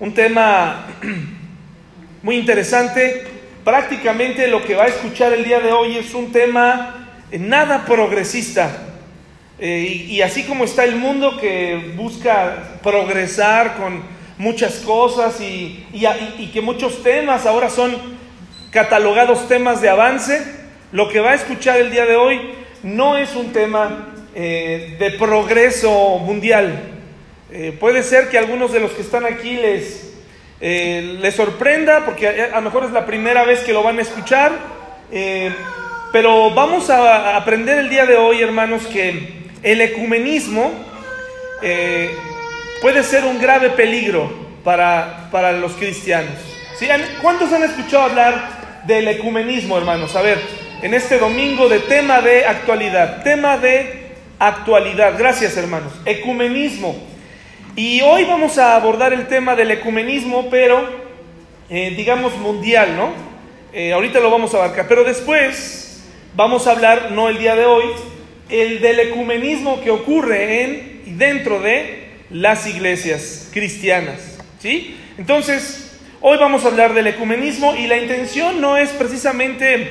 [0.00, 0.86] un tema
[2.22, 3.26] muy interesante.
[3.64, 8.84] Prácticamente lo que va a escuchar el día de hoy es un tema nada progresista.
[9.58, 14.02] Eh, y, así como está el mundo que busca progresar con
[14.38, 17.96] muchas cosas y, y que muchos temas ahora son
[18.70, 20.40] catalogados temas de avance,
[20.92, 22.40] lo que va a escuchar el día de hoy
[22.82, 26.97] no es un tema eh, de progreso mundial.
[27.50, 30.12] Eh, puede ser que algunos de los que están aquí les,
[30.60, 34.02] eh, les sorprenda, porque a, lo mejor es la primera vez que lo van a
[34.02, 34.52] escuchar,
[36.12, 40.70] pero vamos a aprender el día de hoy, hermanos, que el ecumenismo
[42.82, 44.30] puede ser un grave peligro
[44.62, 46.34] para, para los cristianos.
[47.22, 50.14] ¿Cuántos han escuchado hablar del ecumenismo, hermanos?
[50.14, 50.38] A ver,
[50.82, 55.14] en este domingo de tema de actualidad, tema de actualidad.
[55.18, 55.92] Gracias, hermanos.
[56.04, 56.96] Ecumenismo.
[57.78, 60.84] Y hoy vamos a abordar el tema del ecumenismo, pero
[61.70, 63.12] eh, digamos mundial, ¿no?
[63.72, 66.02] Eh, ahorita lo vamos a abarcar, pero después
[66.34, 67.84] vamos a hablar, no el día de hoy,
[68.48, 74.96] el del ecumenismo que ocurre en y dentro de las iglesias cristianas, ¿sí?
[75.16, 79.88] Entonces, hoy vamos a hablar del ecumenismo y la intención no es precisamente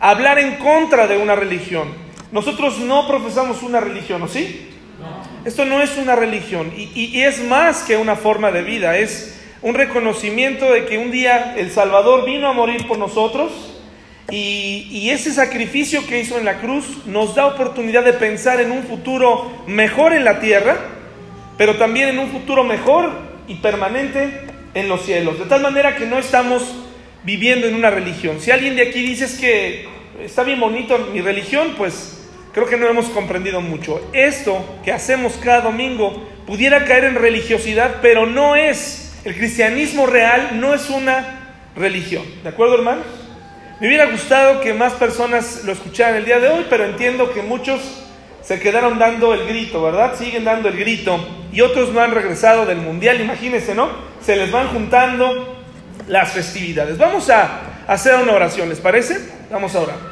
[0.00, 1.88] hablar en contra de una religión.
[2.32, 4.67] Nosotros no profesamos una religión, ¿o sí?
[5.48, 9.74] Esto no es una religión y, es más que una forma de vida, es un
[9.74, 13.50] reconocimiento de que un día el Salvador vino a morir por nosotros
[14.30, 18.82] y, ese sacrificio que hizo en la cruz nos da oportunidad de pensar en un
[18.82, 20.76] futuro mejor en la tierra,
[21.56, 23.10] pero también en un futuro mejor
[23.48, 24.42] y permanente
[24.74, 25.38] en los cielos.
[25.38, 26.62] De tal manera que no estamos
[27.24, 28.38] viviendo en una religión.
[28.38, 29.88] Si alguien de aquí dice que
[30.22, 32.17] está bien bonito mi religión, pues
[32.58, 34.00] creo que no hemos comprendido mucho.
[34.12, 39.20] Esto que hacemos cada domingo pudiera caer en religiosidad, pero no es.
[39.24, 42.24] El cristianismo real no es una religión.
[42.42, 43.04] ¿De acuerdo, hermanos?
[43.80, 47.42] Me hubiera gustado que más personas lo escucharan el día de hoy, pero entiendo que
[47.42, 48.04] muchos
[48.42, 50.16] se quedaron dando el grito, ¿verdad?
[50.16, 53.88] Siguen dando el grito y otros no han regresado del mundial, imagínense, ¿no?
[54.20, 55.62] Se les van juntando
[56.08, 56.98] las festividades.
[56.98, 59.18] Vamos a hacer una oración, ¿les parece?
[59.48, 60.07] Vamos a orar.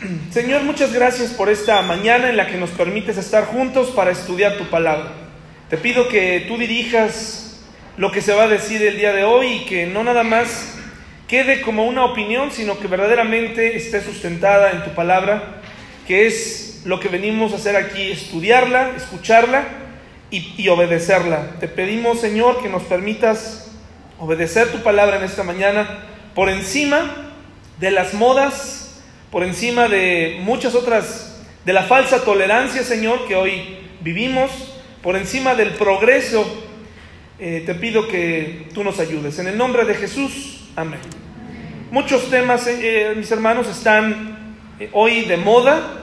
[0.30, 4.56] Señor, muchas gracias por esta mañana en la que nos permites estar juntos para estudiar
[4.56, 5.12] tu palabra.
[5.68, 7.62] Te pido que tú dirijas
[7.96, 10.74] lo que se va a decir el día de hoy y que no nada más
[11.28, 15.60] quede como una opinión, sino que verdaderamente esté sustentada en tu palabra,
[16.06, 19.64] que es lo que venimos a hacer aquí, estudiarla, escucharla
[20.30, 21.56] y, y obedecerla.
[21.60, 23.70] Te pedimos, Señor, que nos permitas
[24.18, 26.00] obedecer tu palabra en esta mañana
[26.34, 27.32] por encima
[27.78, 28.83] de las modas,
[29.34, 34.48] por encima de muchas otras, de la falsa tolerancia, Señor, que hoy vivimos,
[35.02, 36.46] por encima del progreso,
[37.40, 39.40] eh, te pido que tú nos ayudes.
[39.40, 41.00] En el nombre de Jesús, amén.
[41.90, 42.78] Muchos temas, eh,
[43.10, 44.56] eh, mis hermanos, están
[44.92, 46.02] hoy de moda.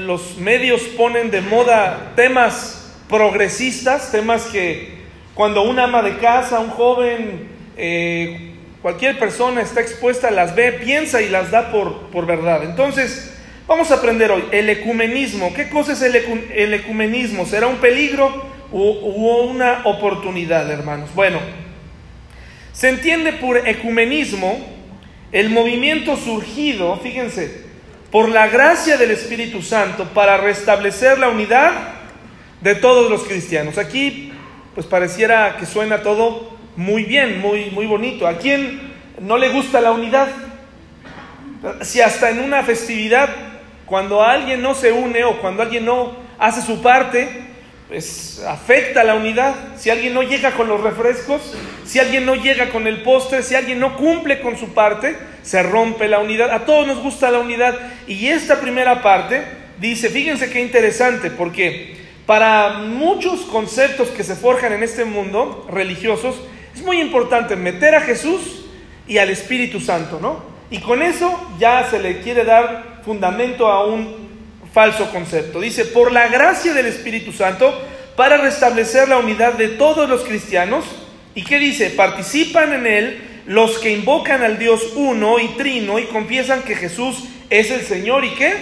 [0.00, 4.98] los medios ponen de moda temas progresistas, temas que
[5.34, 8.49] cuando una ama de casa, un joven, eh,
[8.82, 12.64] cualquier persona está expuesta, las ve, piensa y las da por, por verdad.
[12.64, 13.34] Entonces,
[13.66, 15.52] vamos a aprender hoy el ecumenismo.
[15.54, 17.46] ¿Qué cosa es el, ecumenismo?
[17.46, 18.90] ¿Será un peligro o
[19.50, 21.10] una oportunidad, hermanos?
[21.14, 21.38] Bueno,
[22.72, 24.58] se entiende por ecumenismo
[25.32, 27.64] el movimiento surgido, fíjense,
[28.10, 31.72] por la gracia del Espíritu Santo para restablecer la unidad
[32.60, 33.78] de todos los cristianos.
[33.78, 34.32] Aquí
[34.74, 38.26] pues pareciera que suena todo muy bien, muy, muy bonito.
[38.26, 38.80] ¿A quién
[39.20, 40.28] no le gusta la unidad?
[41.82, 43.28] Si hasta en una festividad,
[43.84, 47.28] cuando alguien no se une o cuando alguien no hace su parte,
[47.86, 49.54] pues afecta la unidad.
[49.76, 51.54] Si alguien no llega con los refrescos,
[51.84, 55.62] si alguien no llega con el postre, si alguien no cumple con su parte, se
[55.62, 56.50] rompe la unidad.
[56.50, 57.78] A todos nos gusta la unidad.
[58.08, 59.42] Y esta primera parte
[59.78, 66.40] dice, fíjense qué interesante, porque para muchos conceptos que se forjan en este mundo religiosos,
[66.80, 68.64] es muy importante meter a Jesús
[69.06, 70.42] y al Espíritu Santo, ¿no?
[70.70, 74.30] Y con eso ya se le quiere dar fundamento a un
[74.72, 75.60] falso concepto.
[75.60, 77.78] Dice, por la gracia del Espíritu Santo,
[78.16, 80.86] para restablecer la unidad de todos los cristianos,
[81.34, 81.90] ¿y qué dice?
[81.90, 87.24] Participan en él los que invocan al Dios uno y trino y confiesan que Jesús
[87.50, 88.54] es el Señor y qué?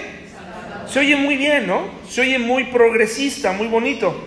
[0.88, 1.82] Se oye muy bien, ¿no?
[2.10, 4.24] Se oye muy progresista, muy bonito.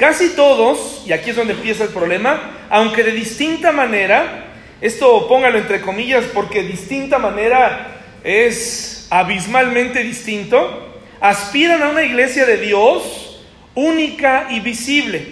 [0.00, 4.46] Casi todos, y aquí es donde empieza el problema, aunque de distinta manera,
[4.80, 12.56] esto póngalo entre comillas porque distinta manera es abismalmente distinto, aspiran a una iglesia de
[12.56, 13.44] Dios
[13.74, 15.22] única y visible.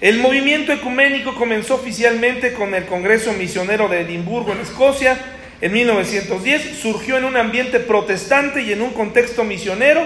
[0.00, 5.16] El movimiento ecuménico comenzó oficialmente con el Congreso Misionero de Edimburgo en Escocia
[5.60, 6.76] en 1910.
[6.76, 10.04] Surgió en un ambiente protestante y en un contexto misionero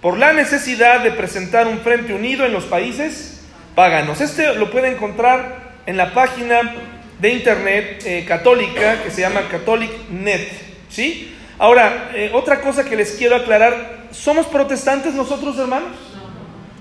[0.00, 3.33] por la necesidad de presentar un frente unido en los países
[3.74, 4.20] paganos.
[4.20, 6.74] Este lo puede encontrar en la página
[7.20, 10.50] de internet eh, católica que se llama CatholicNet.
[10.88, 11.34] ¿sí?
[11.58, 15.92] Ahora, eh, otra cosa que les quiero aclarar, ¿somos protestantes nosotros hermanos?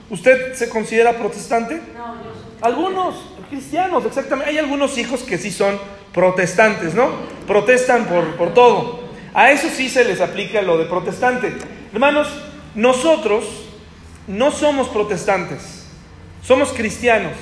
[0.09, 1.75] ¿Usted se considera protestante?
[1.95, 2.31] No, yo
[2.61, 3.15] Algunos
[3.49, 4.51] cristianos, exactamente.
[4.51, 5.79] Hay algunos hijos que sí son
[6.13, 7.09] protestantes, ¿no?
[7.47, 9.03] Protestan por, por todo.
[9.33, 11.53] A eso sí se les aplica lo de protestante.
[11.91, 12.27] Hermanos,
[12.75, 13.45] nosotros
[14.27, 15.82] no somos protestantes,
[16.43, 17.33] somos cristianos.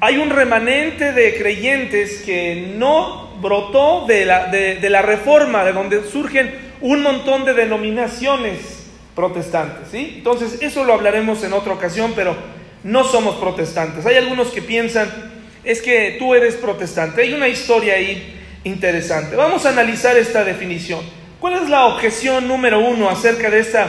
[0.00, 6.04] Hay un remanente de creyentes que no brotó de la, de, la reforma, de donde
[6.04, 9.88] surgen un montón de denominaciones protestantes.
[9.90, 10.14] ¿sí?
[10.18, 12.36] Entonces, eso lo hablaremos en otra ocasión, pero
[12.84, 14.06] no somos protestantes.
[14.06, 15.10] Hay algunos que piensan,
[15.64, 17.22] es que tú eres protestante.
[17.22, 19.36] Hay una historia ahí interesante.
[19.36, 21.00] Vamos a analizar esta definición.
[21.40, 23.88] ¿Cuál es la objeción número uno acerca de esta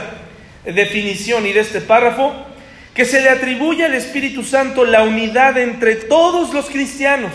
[0.65, 2.48] definición y de este párrafo?
[2.99, 7.31] Que se le atribuye al Espíritu Santo la unidad entre todos los cristianos,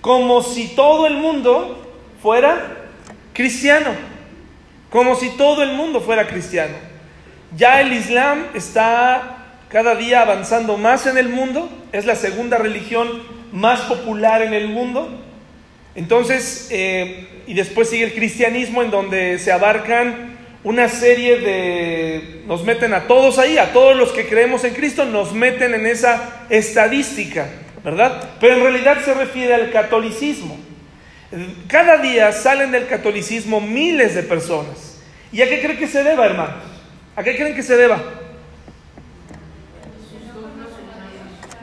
[0.00, 1.92] como si todo el mundo
[2.22, 2.84] fuera
[3.32, 3.90] cristiano,
[4.90, 6.76] como si todo el mundo fuera cristiano.
[7.56, 13.24] Ya el Islam está cada día avanzando más en el mundo, es la segunda religión
[13.50, 15.20] más popular en el mundo.
[15.96, 20.33] Entonces, eh, y después sigue el cristianismo en donde se abarcan
[20.64, 25.04] una serie de, nos meten a todos ahí, a todos los que creemos en Cristo,
[25.04, 27.46] nos meten en esa estadística,
[27.84, 28.30] ¿verdad?
[28.40, 30.58] Pero en realidad se refiere al catolicismo.
[31.68, 35.02] Cada día salen del catolicismo miles de personas.
[35.30, 36.62] ¿Y a qué creen que se deba, hermanos?
[37.14, 38.02] ¿A qué creen que se deba?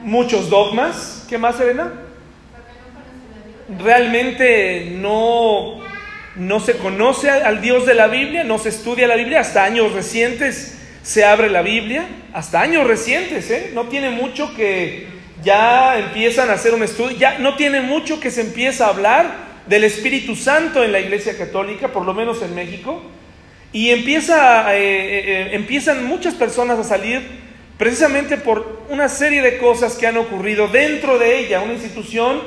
[0.00, 1.26] Muchos dogmas.
[1.28, 1.92] ¿Qué más, Elena?
[3.78, 5.80] Realmente no
[6.36, 9.92] no se conoce al Dios de la Biblia, no se estudia la Biblia, hasta años
[9.92, 13.70] recientes se abre la Biblia, hasta años recientes, ¿eh?
[13.74, 15.06] no tiene mucho que
[15.42, 19.52] ya empiezan a hacer un estudio, ya no tiene mucho que se empieza a hablar
[19.66, 23.02] del Espíritu Santo en la Iglesia Católica, por lo menos en México,
[23.72, 27.22] y empieza, eh, eh, eh, empiezan muchas personas a salir
[27.78, 32.40] precisamente por una serie de cosas que han ocurrido dentro de ella, una institución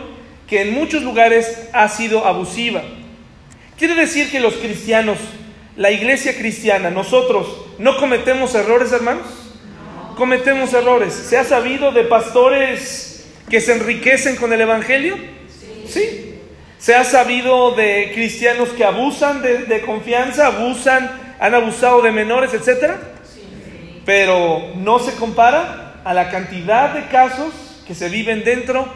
[0.47, 2.83] que en muchos lugares ha sido abusiva.
[3.77, 5.17] ¿Quiere decir que los cristianos,
[5.75, 9.27] la iglesia cristiana, nosotros no cometemos errores, hermanos?
[10.15, 11.13] Cometemos errores.
[11.13, 15.17] ¿Se ha sabido de pastores que se enriquecen con el Evangelio?
[15.89, 16.39] Sí.
[16.79, 23.01] ¿Se ha sabido de cristianos que abusan de, confianza, abusan, han abusado de menores, etcétera?
[24.05, 27.53] Pero no se compara a la cantidad de casos
[27.85, 28.87] que se viven dentro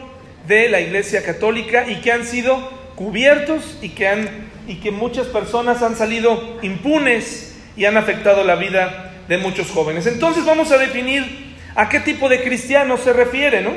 [0.47, 5.25] de la iglesia católica y que han sido cubiertos y que han y que muchas
[5.25, 10.05] personas han salido impunes y han afectado la vida de muchos jóvenes.
[10.05, 13.71] Entonces vamos a definir a qué tipo de cristianos se refiere, ¿no?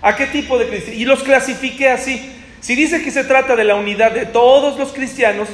[0.00, 1.00] ¿A qué tipo de cristianos?
[1.00, 2.32] Y los clasifique así.
[2.60, 5.48] Si dice que se trata de la unidad de todos los cristianos,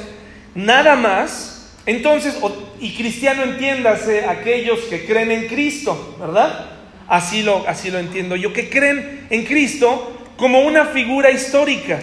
[0.53, 2.37] nada más, entonces,
[2.79, 6.67] y cristiano entiéndase aquellos que creen en Cristo, ¿verdad?
[7.07, 11.99] Así lo, así lo entiendo yo, que creen en Cristo como una figura histórica.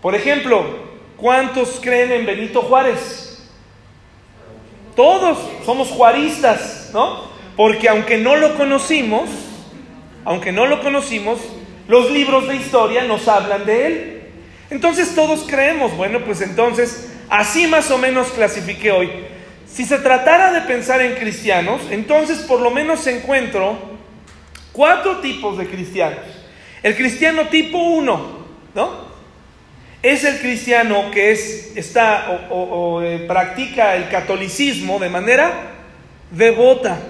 [0.00, 0.93] Por ejemplo,
[1.24, 3.38] ¿Cuántos creen en Benito Juárez?
[4.94, 7.30] Todos somos juaristas, ¿no?
[7.56, 9.30] Porque aunque no lo conocimos,
[10.26, 11.38] aunque no lo conocimos,
[11.88, 14.22] los libros de historia nos hablan de él.
[14.68, 19.10] Entonces todos creemos, bueno, pues entonces así más o menos clasifiqué hoy.
[19.66, 23.78] Si se tratara de pensar en cristianos, entonces por lo menos encuentro
[24.72, 26.20] cuatro tipos de cristianos.
[26.82, 29.13] El cristiano tipo uno, ¿no?
[30.04, 35.50] Es el cristiano que es, está o, eh, practica el catolicismo de manera
[36.30, 37.00] devota,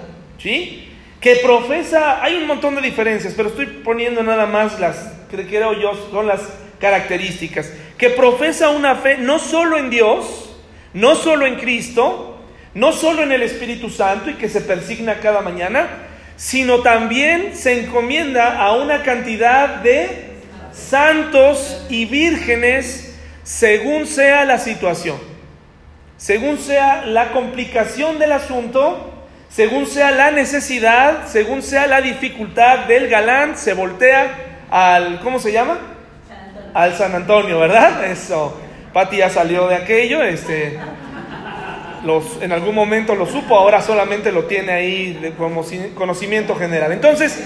[0.41, 0.89] ¿sí?
[1.19, 5.73] Que profesa, hay un montón de diferencias, pero estoy poniendo nada más las que creo
[5.73, 6.39] yo son las
[6.79, 7.69] características.
[7.97, 10.55] Que profesa una fe no solo en Dios,
[10.93, 12.39] no solo en Cristo,
[12.75, 15.89] no solo en el Espíritu Santo y que se persigna cada mañana,
[16.37, 20.34] sino también se encomienda a una cantidad de
[20.75, 25.17] santos y vírgenes según sea la situación,
[26.17, 29.13] según sea la complicación del asunto,
[29.49, 35.51] según sea la necesidad, según sea la dificultad del galán, se voltea al, ¿cómo se
[35.51, 35.77] llama?
[36.73, 38.03] Al San Antonio, ¿verdad?
[38.05, 38.59] Eso.
[38.91, 40.79] Pati ya salió de aquello, este,
[42.03, 45.63] los, en algún momento lo supo, ahora solamente lo tiene ahí como
[45.95, 46.91] conocimiento general.
[46.91, 47.39] Entonces,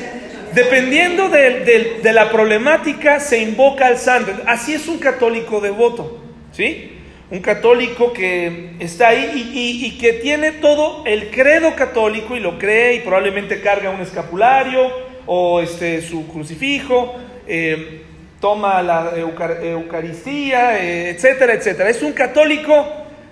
[0.54, 4.32] Dependiendo de, la problemática, se invoca al santo.
[4.48, 6.20] Así es un católico devoto,
[6.52, 6.94] ¿sí?
[7.30, 12.96] Un católico que está ahí y, que tiene todo el credo católico y lo cree
[12.96, 14.92] y probablemente carga un escapulario
[15.28, 17.14] o este, su crucifijo,
[17.48, 18.02] eh,
[18.40, 21.90] toma la Eucaristía, eh, etcétera, etcétera.
[21.90, 22.88] Es un católico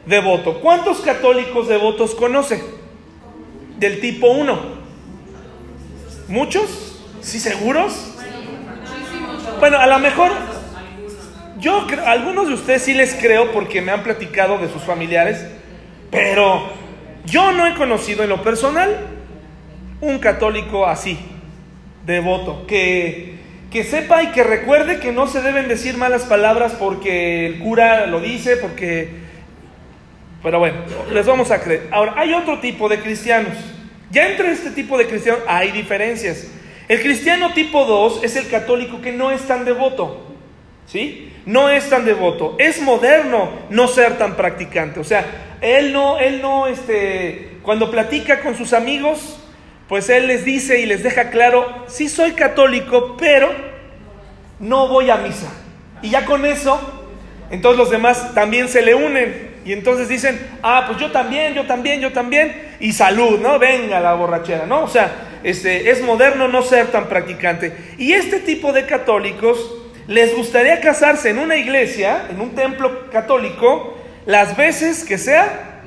[0.06, 0.62] devoto.
[0.62, 2.62] ¿Cuántos católicos devotos conoce?
[3.80, 4.78] Del tipo 1.
[6.28, 6.87] ¿Muchos?
[7.22, 8.14] ¿Sí seguros?
[9.60, 10.32] Bueno, a lo mejor
[11.60, 15.46] yo algunos de ustedes sí les creo porque me han platicado de sus familiares,
[16.12, 16.70] pero
[17.26, 18.96] yo no he conocido en lo personal
[20.00, 21.18] un católico así,
[22.06, 23.40] devoto, que,
[23.72, 28.06] que sepa y que recuerde que no se deben decir malas palabras porque el cura
[28.06, 29.26] lo dice, porque...
[30.44, 30.78] Pero bueno,
[31.12, 31.88] les vamos a creer.
[31.92, 33.54] Ahora, hay otro tipo de cristianos.
[34.12, 36.48] Ya entre este tipo de cristianos hay diferencias.
[36.88, 40.24] El cristiano tipo 2 es el católico que no es tan devoto.
[40.86, 41.34] ¿Sí?
[41.46, 42.56] No es tan devoto.
[42.60, 45.00] Es moderno no ser tan practicante.
[45.00, 49.40] O sea, él no, él no, este, cuando platica con sus amigos,
[49.90, 53.50] pues él les dice y les deja claro, sí soy católico, pero
[54.60, 55.52] no voy a misa.
[56.02, 56.80] Y ya con eso,
[57.50, 59.58] entonces los demás también se le unen.
[59.66, 62.76] Y entonces dicen, ah, pues yo también, yo también, yo también.
[62.80, 63.60] Y salud, ¿no?
[63.60, 64.84] Venga la borrachera, ¿no?
[64.84, 67.74] O sea, este, es moderno no ser tan practicante.
[67.98, 69.76] Y este tipo de católicos
[70.06, 75.84] les gustaría casarse en una iglesia, en un templo católico, las veces que sea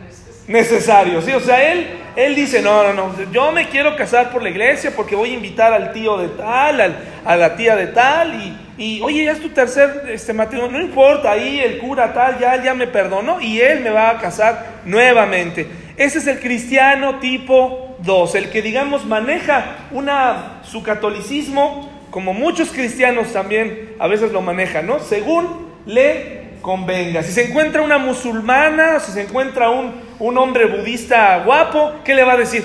[0.49, 1.21] necesario.
[1.21, 1.33] ¿sí?
[1.33, 4.93] O sea, él, él dice, no, no, no, yo me quiero casar por la iglesia
[4.97, 9.03] porque voy a invitar al tío de tal, a la tía de tal, y, y,
[9.03, 12.73] oye, ya es tu tercer este, matrimonio, no importa, ahí el cura tal, ya, ya
[12.73, 15.67] me perdonó, y él me va a casar nuevamente.
[15.99, 22.71] Ese es el cristiano tipo 2, el que digamos maneja una, su catolicismo, como muchos
[22.71, 24.99] cristianos también a veces lo manejan, ¿no?
[24.99, 27.23] Según le convenga.
[27.23, 32.25] Si se encuentra una musulmana, si se encuentra un, un hombre budista guapo, ¿qué le
[32.25, 32.65] va a decir?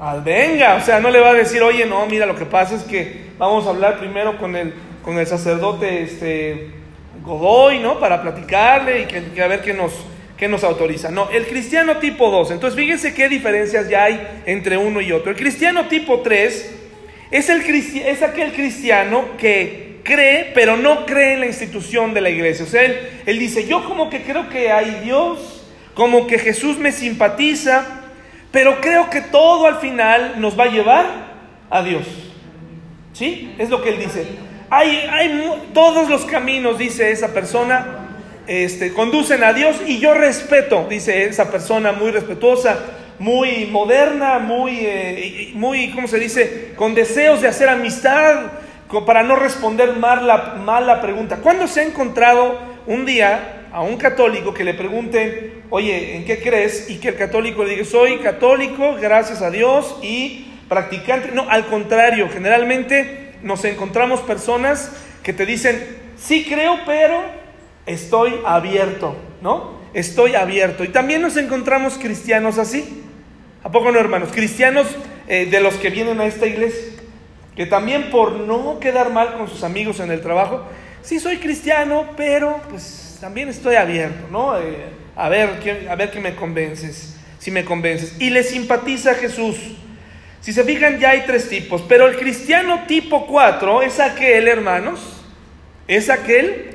[0.00, 2.74] Al venga, o sea, no le va a decir, oye, no, mira, lo que pasa
[2.74, 4.74] es que vamos a hablar primero con el,
[5.04, 6.72] con el sacerdote este,
[7.22, 8.00] Godoy, ¿no?
[8.00, 9.92] Para platicarle y que a ver qué nos,
[10.42, 11.08] que nos autoriza.
[11.12, 12.50] No, el cristiano tipo 2.
[12.50, 15.30] Entonces fíjense qué diferencias ya hay entre uno y otro.
[15.30, 16.74] El cristiano tipo 3
[17.30, 22.30] es, el, es aquel cristiano que cree, pero no cree en la institución de la
[22.30, 22.64] iglesia.
[22.64, 26.76] O sea, él, él dice, yo como que creo que hay Dios, como que Jesús
[26.76, 27.86] me simpatiza,
[28.50, 31.06] pero creo que todo al final nos va a llevar
[31.70, 32.02] a Dios.
[33.12, 33.54] ¿Sí?
[33.58, 34.26] Es lo que él dice.
[34.70, 38.01] Hay, hay todos los caminos, dice esa persona,
[38.46, 42.78] este, conducen a Dios y yo respeto, dice esa persona muy respetuosa,
[43.18, 46.72] muy moderna, muy, eh, muy, ¿cómo se dice?
[46.76, 48.52] Con deseos de hacer amistad,
[49.00, 51.38] para no responder mal la, mal la pregunta.
[51.38, 56.40] ¿Cuándo se ha encontrado un día a un católico que le pregunten, oye, ¿en qué
[56.40, 56.90] crees?
[56.90, 61.30] Y que el católico le diga, soy católico, gracias a Dios, y practicante.
[61.32, 65.82] No, al contrario, generalmente nos encontramos personas que te dicen,
[66.18, 67.22] sí creo, pero
[67.86, 69.80] estoy abierto, ¿no?
[69.94, 70.84] Estoy abierto.
[70.84, 73.02] Y también nos encontramos cristianos así.
[73.62, 74.30] ¿A poco no, hermanos?
[74.32, 74.86] Cristianos
[75.28, 76.92] eh, de los que vienen a esta iglesia,
[77.54, 80.64] que también por no quedar mal con sus amigos en el trabajo,
[81.02, 84.58] sí soy cristiano, pero pues también estoy abierto, ¿no?
[84.58, 88.16] Eh, a ver, a ver qué me convences, si me convences.
[88.18, 89.56] Y le simpatiza a Jesús.
[90.40, 95.22] Si se fijan, ya hay tres tipos, pero el cristiano tipo 4 es aquel, hermanos,
[95.86, 96.71] es aquel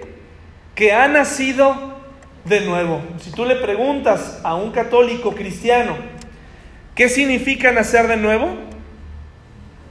[0.77, 1.97] que ha nacido
[2.45, 3.01] de nuevo.
[3.19, 5.97] Si tú le preguntas a un católico cristiano,
[6.93, 8.55] ¿qué significa nacer de nuevo?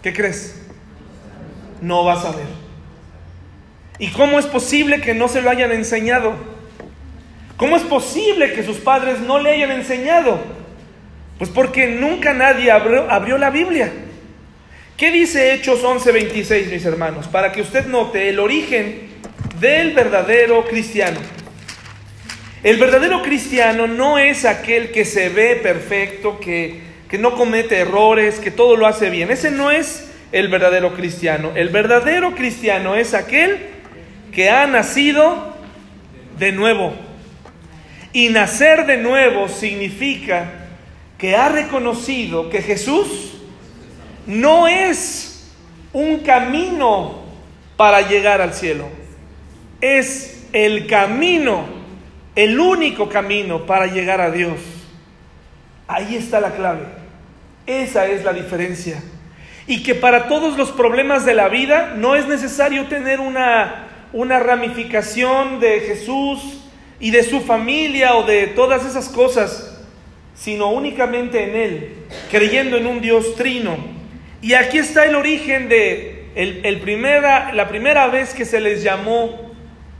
[0.00, 0.64] ¿Qué crees?
[1.82, 2.46] No vas a ver.
[3.98, 6.34] ¿Y cómo es posible que no se lo hayan enseñado?
[7.56, 10.38] ¿Cómo es posible que sus padres no le hayan enseñado?
[11.36, 13.92] Pues porque nunca nadie abrió, abrió la Biblia.
[14.96, 17.26] ¿Qué dice Hechos 11:26, mis hermanos?
[17.26, 19.15] Para que usted note el origen
[19.60, 21.18] del verdadero cristiano.
[22.62, 28.40] El verdadero cristiano no es aquel que se ve perfecto, que, que no comete errores,
[28.40, 29.30] que todo lo hace bien.
[29.30, 31.52] Ese no es el verdadero cristiano.
[31.54, 33.58] El verdadero cristiano es aquel
[34.32, 35.54] que ha nacido
[36.38, 36.92] de nuevo.
[38.12, 40.66] Y nacer de nuevo significa
[41.18, 43.34] que ha reconocido que Jesús
[44.26, 45.52] no es
[45.92, 47.25] un camino
[47.76, 49.05] para llegar al cielo
[49.80, 51.64] es el camino,
[52.35, 54.59] el único camino para llegar a Dios.
[55.88, 56.85] Ahí está la clave.
[57.66, 59.02] Esa es la diferencia.
[59.68, 64.38] y que para todos los problemas de la vida no es necesario tener una, una
[64.38, 66.62] ramificación de Jesús
[67.00, 69.85] y de su familia o de todas esas cosas,
[70.37, 71.95] sino únicamente en Él,
[72.30, 73.76] creyendo en un Dios trino.
[74.40, 79.45] Y aquí está el origen de el, primera, la primera vez que se les llamó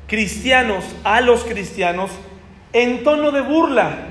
[0.06, 2.10] cristianos a los cristianos
[2.72, 4.08] en tono de burla.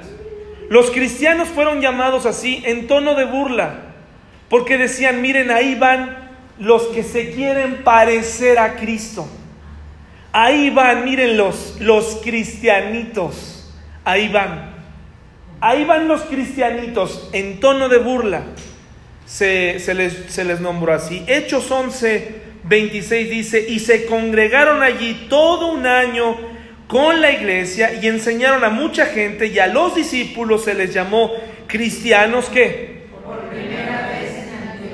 [0.70, 3.82] Los cristianos fueron llamados así en tono de burla,
[4.50, 9.28] porque decían, miren, ahí van los que se quieren parecer a Cristo.
[10.32, 13.74] Ahí van, miren los, los cristianitos,
[14.04, 14.74] ahí van.
[15.62, 18.44] Ahí van los cristianitos en tono de burla.
[19.26, 21.24] Se, les, se les nombró así.
[21.28, 26.36] Hechos 11, 26 dice, y se congregaron allí todo un año
[26.88, 31.32] con la iglesia y enseñaron a mucha gente y a los discípulos se les llamó
[31.68, 32.96] cristianos que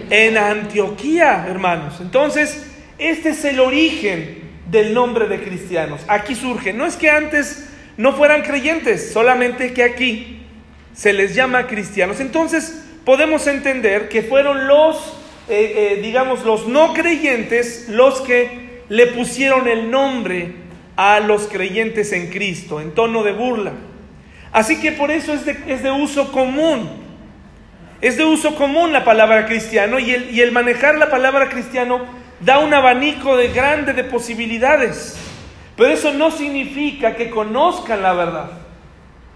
[0.10, 2.00] en Antioquía, hermanos.
[2.02, 2.66] Entonces,
[2.98, 6.02] este es el origen del nombre de cristianos.
[6.08, 10.46] Aquí surge, no es que antes no fueran creyentes, solamente que aquí
[10.94, 12.20] se les llama cristianos.
[12.20, 15.18] Entonces, podemos entender que fueron los,
[15.52, 20.56] eh, eh, digamos, los no creyentes los que le pusieron el nombre
[20.96, 23.74] a los creyentes en Cristo, en tono de burla.
[24.54, 26.90] Así que por eso es de, es de uso común.
[28.00, 32.06] Es de uso común la palabra cristiano y el, y el manejar la palabra cristiano
[32.40, 35.18] da un abanico de grande de posibilidades.
[35.76, 38.52] Pero eso no significa que conozcan la verdad.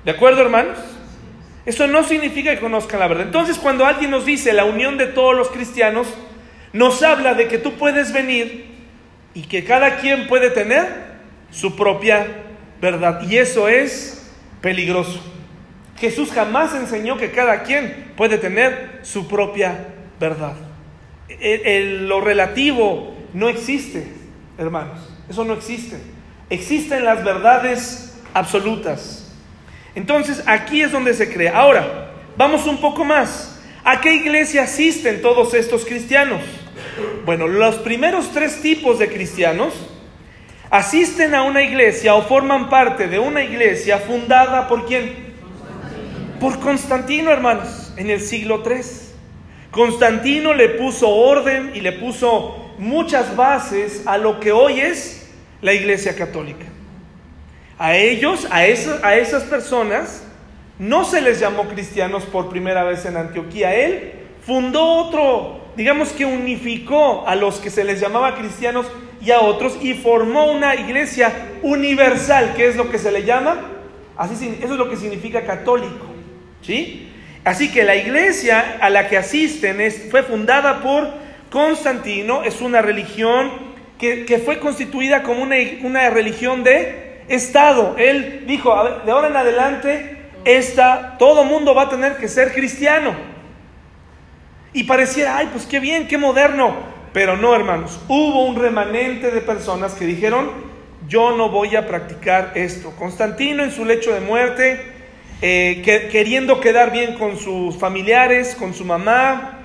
[0.05, 0.77] ¿De acuerdo, hermanos?
[1.65, 3.25] Eso no significa que conozcan la verdad.
[3.25, 6.07] Entonces, cuando alguien nos dice la unión de todos los cristianos,
[6.73, 8.65] nos habla de que tú puedes venir
[9.33, 11.15] y que cada quien puede tener
[11.49, 12.27] su propia
[12.81, 13.21] verdad.
[13.27, 14.31] Y eso es
[14.61, 15.21] peligroso.
[15.97, 19.87] Jesús jamás enseñó que cada quien puede tener su propia
[20.19, 20.55] verdad.
[21.39, 24.07] lo relativo no existe,
[24.57, 24.99] hermanos.
[25.29, 25.97] Eso no existe.
[26.49, 29.24] Existen las verdades absolutas.
[29.95, 31.57] Entonces aquí es donde se crea.
[31.57, 33.59] Ahora, vamos un poco más.
[33.83, 36.41] ¿A qué iglesia asisten todos estos cristianos?
[37.25, 39.73] Bueno, los primeros tres tipos de cristianos
[40.69, 45.33] asisten a una iglesia o forman parte de una iglesia fundada por quién?
[46.39, 48.81] Por Constantino, hermanos, en el siglo III.
[49.71, 55.29] Constantino le puso orden y le puso muchas bases a lo que hoy es
[55.61, 56.65] la iglesia católica.
[57.77, 60.23] A ellos, a, a esas personas,
[60.79, 63.75] no se les llamó cristianos por primera vez en Antioquía.
[63.75, 64.13] Él
[64.45, 68.87] fundó otro, digamos que unificó a los que se les llamaba cristianos
[69.21, 71.33] y a otros y formó una iglesia
[71.63, 73.59] universal, que es lo que se le llama,
[74.17, 76.05] así, eso es lo que significa católico,
[76.61, 77.09] ¿sí?
[77.43, 81.09] Así que la iglesia a la que asisten es, fue fundada por
[81.49, 83.51] Constantino, es una religión
[83.99, 87.95] que, fue constituida como una, una, religión de Estado.
[87.97, 88.73] Él dijo,
[89.05, 93.15] de ahora en adelante, esta, todo mundo va a tener que ser cristiano.
[94.73, 96.75] Y pareciera, ay, pues qué bien, qué moderno.
[97.13, 100.51] Pero no, hermanos, hubo un remanente de personas que dijeron,
[101.07, 102.91] yo no voy a practicar esto.
[102.97, 104.81] Constantino en su lecho de muerte,
[105.41, 109.59] eh, queriendo quedar bien con sus familiares, con su mamá,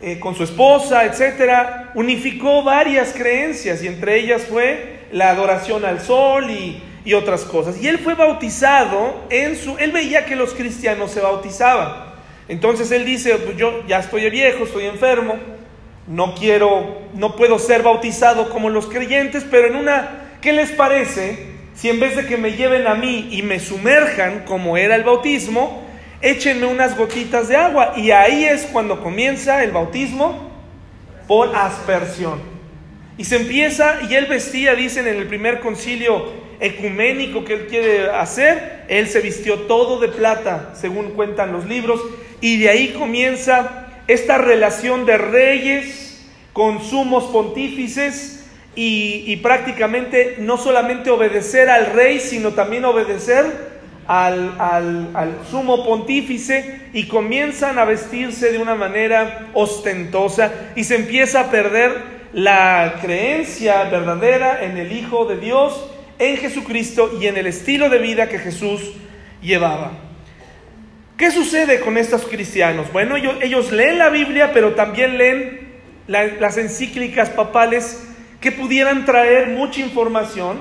[0.00, 6.00] eh, con su esposa, etcétera, unificó varias creencias y entre ellas fue la adoración al
[6.00, 7.80] sol y, y, otras cosas.
[7.82, 12.14] Y él fue bautizado en su, él veía que los cristianos se bautizaban.
[12.48, 15.36] Entonces él dice, pues yo ya estoy viejo, estoy enfermo,
[16.06, 21.54] no quiero, no puedo ser bautizado como los creyentes, pero en una, ¿qué les parece
[21.74, 25.04] si en vez de que me lleven a mí y me sumerjan como era el
[25.04, 25.82] bautismo,
[26.20, 27.94] échenme unas gotitas de agua?
[27.96, 30.50] Y ahí es cuando comienza el bautismo
[31.26, 32.40] por aspersión.
[33.16, 38.10] Y se empieza, y él vestía, dicen en el primer concilio ecuménico que él quiere
[38.10, 42.00] hacer, él se vistió todo de plata, según cuentan los libros,
[42.40, 48.44] y de ahí comienza esta relación de reyes con sumos pontífices
[48.76, 53.74] y, prácticamente no solamente obedecer al rey, sino también obedecer
[54.06, 61.40] al, al, sumo pontífice y comienzan a vestirse de una manera ostentosa y se empieza
[61.40, 67.46] a perder la creencia verdadera en el Hijo de Dios, en Jesucristo y en el
[67.46, 68.80] estilo de vida que Jesús
[69.42, 69.92] llevaba.
[71.16, 72.92] ¿Qué sucede con estos cristianos?
[72.92, 75.74] Bueno, ellos, leen la Biblia, pero también leen
[76.06, 78.02] las encíclicas papales
[78.40, 80.58] que pudieran traer mucha información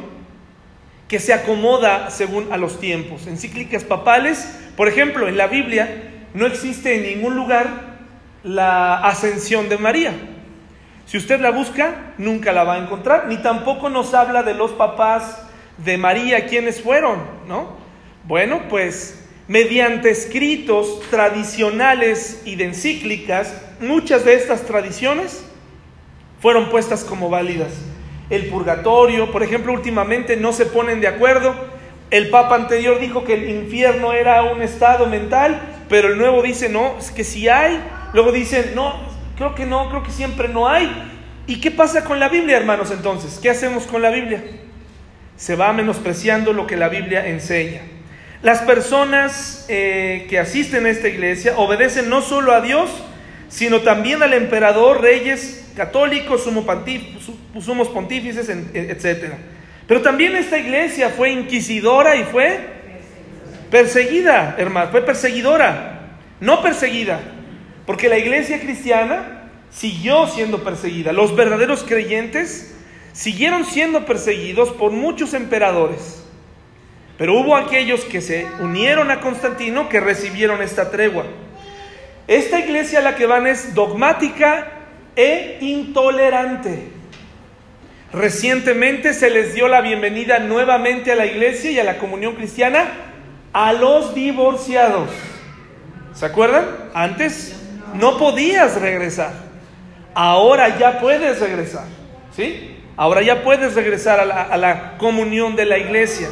[1.07, 3.27] que se acomoda según a los tiempos.
[3.27, 7.97] Encíclicas papales, por ejemplo, en la Biblia no existe en ningún lugar
[8.43, 10.13] la ascensión de María.
[11.13, 14.71] Si usted la busca, nunca la va a encontrar, ni tampoco nos habla de los
[14.71, 15.43] papás
[15.77, 17.77] de María, quienes fueron, ¿no?
[18.23, 25.45] Bueno, pues mediante escritos tradicionales y de encíclicas, muchas de estas tradiciones
[26.41, 27.73] fueron puestas como válidas.
[28.31, 31.53] El purgatorio, por ejemplo, últimamente no se ponen de acuerdo.
[32.09, 36.69] El Papa anterior dijo que el infierno era un estado mental, pero el nuevo dice,
[36.69, 37.79] no, es que si hay.
[38.13, 40.89] Luego dice, no, creo que no, creo que siempre no hay.
[41.45, 43.39] ¿Y qué pasa con la Biblia, hermanos, entonces?
[43.41, 44.43] ¿Qué hacemos con la Biblia?
[45.35, 47.81] Se va menospreciando lo que la Biblia enseña.
[48.41, 52.89] Las personas eh, que asisten a esta iglesia obedecen no solo a Dios,
[53.49, 56.65] sino también al emperador, reyes católicos, sumos
[57.89, 59.33] pontífices, etc.
[59.87, 62.59] Pero también esta iglesia fue inquisidora y fue
[63.69, 67.19] perseguida, hermano, fue perseguidora, no perseguida,
[67.85, 71.11] porque la iglesia cristiana siguió siendo perseguida.
[71.11, 72.75] Los verdaderos creyentes
[73.11, 76.23] siguieron siendo perseguidos por muchos emperadores.
[77.17, 81.25] Pero hubo aquellos que se unieron a Constantino que recibieron esta tregua.
[82.27, 84.67] Esta iglesia a la que van es dogmática
[85.15, 86.87] e intolerante.
[88.11, 92.85] Recientemente se les dio la bienvenida nuevamente a la iglesia y a la comunión cristiana
[93.53, 95.09] a los divorciados.
[96.13, 96.65] ¿Se acuerdan?
[96.93, 97.62] Antes
[97.93, 99.33] no podías regresar.
[100.13, 101.85] Ahora ya puedes regresar.
[102.35, 102.77] ¿Sí?
[102.95, 106.29] Ahora ya puedes regresar a la, comunión de la iglesia.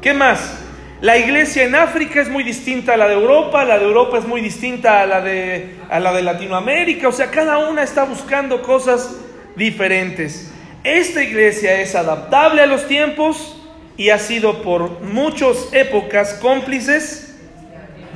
[0.00, 0.58] ¿Qué más?
[1.00, 4.24] La iglesia en África es muy distinta a la de Europa, la de Europa es
[4.26, 8.62] muy distinta a la de, a la de Latinoamérica, o sea, cada una está buscando
[8.62, 9.16] cosas
[9.56, 10.52] diferentes.
[10.84, 13.56] Esta iglesia es adaptable a los tiempos
[13.96, 17.36] y ha sido por muchas épocas cómplices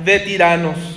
[0.05, 0.96] de tiranos.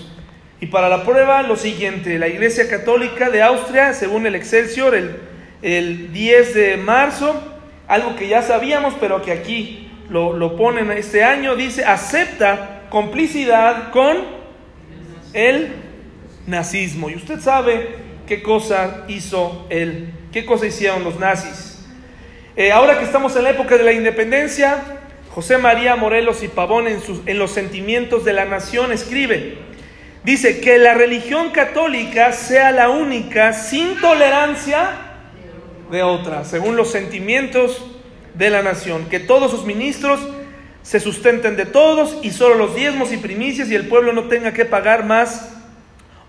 [0.60, 5.16] Y para la prueba, lo siguiente, la Iglesia Católica de Austria, según el Excelsior, el,
[5.62, 7.42] el 10 de marzo,
[7.88, 13.90] algo que ya sabíamos, pero que aquí lo, lo ponen este año, dice, acepta complicidad
[13.90, 14.18] con
[15.32, 15.72] el
[16.46, 17.08] nazismo.
[17.08, 17.94] Y usted sabe
[18.26, 21.84] qué cosa hizo él, qué cosa hicieron los nazis.
[22.56, 24.82] Eh, ahora que estamos en la época de la independencia,
[25.30, 29.58] José María Morelos y Pavón en, sus, en los sentimientos de la nación escribe,
[30.24, 34.90] dice que la religión católica sea la única sin tolerancia
[35.90, 37.84] de otra, según los sentimientos
[38.34, 40.20] de la nación, que todos sus ministros
[40.82, 44.52] se sustenten de todos y solo los diezmos y primicias y el pueblo no tenga
[44.52, 45.52] que pagar más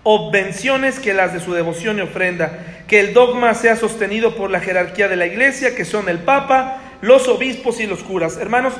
[0.02, 4.60] obvenciones que las de su devoción y ofrenda, que el dogma sea sostenido por la
[4.60, 8.36] jerarquía de la iglesia, que son el papa, los obispos y los curas.
[8.36, 8.74] Hermanos,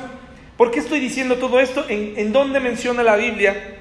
[0.57, 1.85] ¿por qué estoy diciendo todo esto?
[1.89, 3.79] ¿En, dónde menciona la Biblia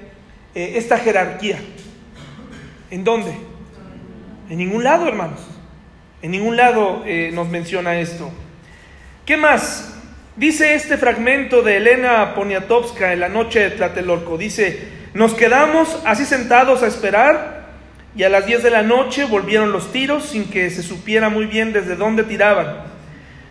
[0.54, 1.58] eh, esta jerarquía?
[2.90, 3.32] ¿En dónde?
[4.50, 5.40] En ningún lado, hermanos.
[6.20, 8.30] En ningún lado eh, nos menciona esto.
[9.24, 9.94] ¿Qué más?
[10.36, 14.38] Dice este fragmento de Elena Poniatowska en la noche de Tlatelolco.
[14.38, 17.62] Dice, nos quedamos así sentados a esperar
[18.14, 21.46] y a las 10 de la noche volvieron los tiros sin que se supiera muy
[21.46, 22.76] bien desde dónde tiraban.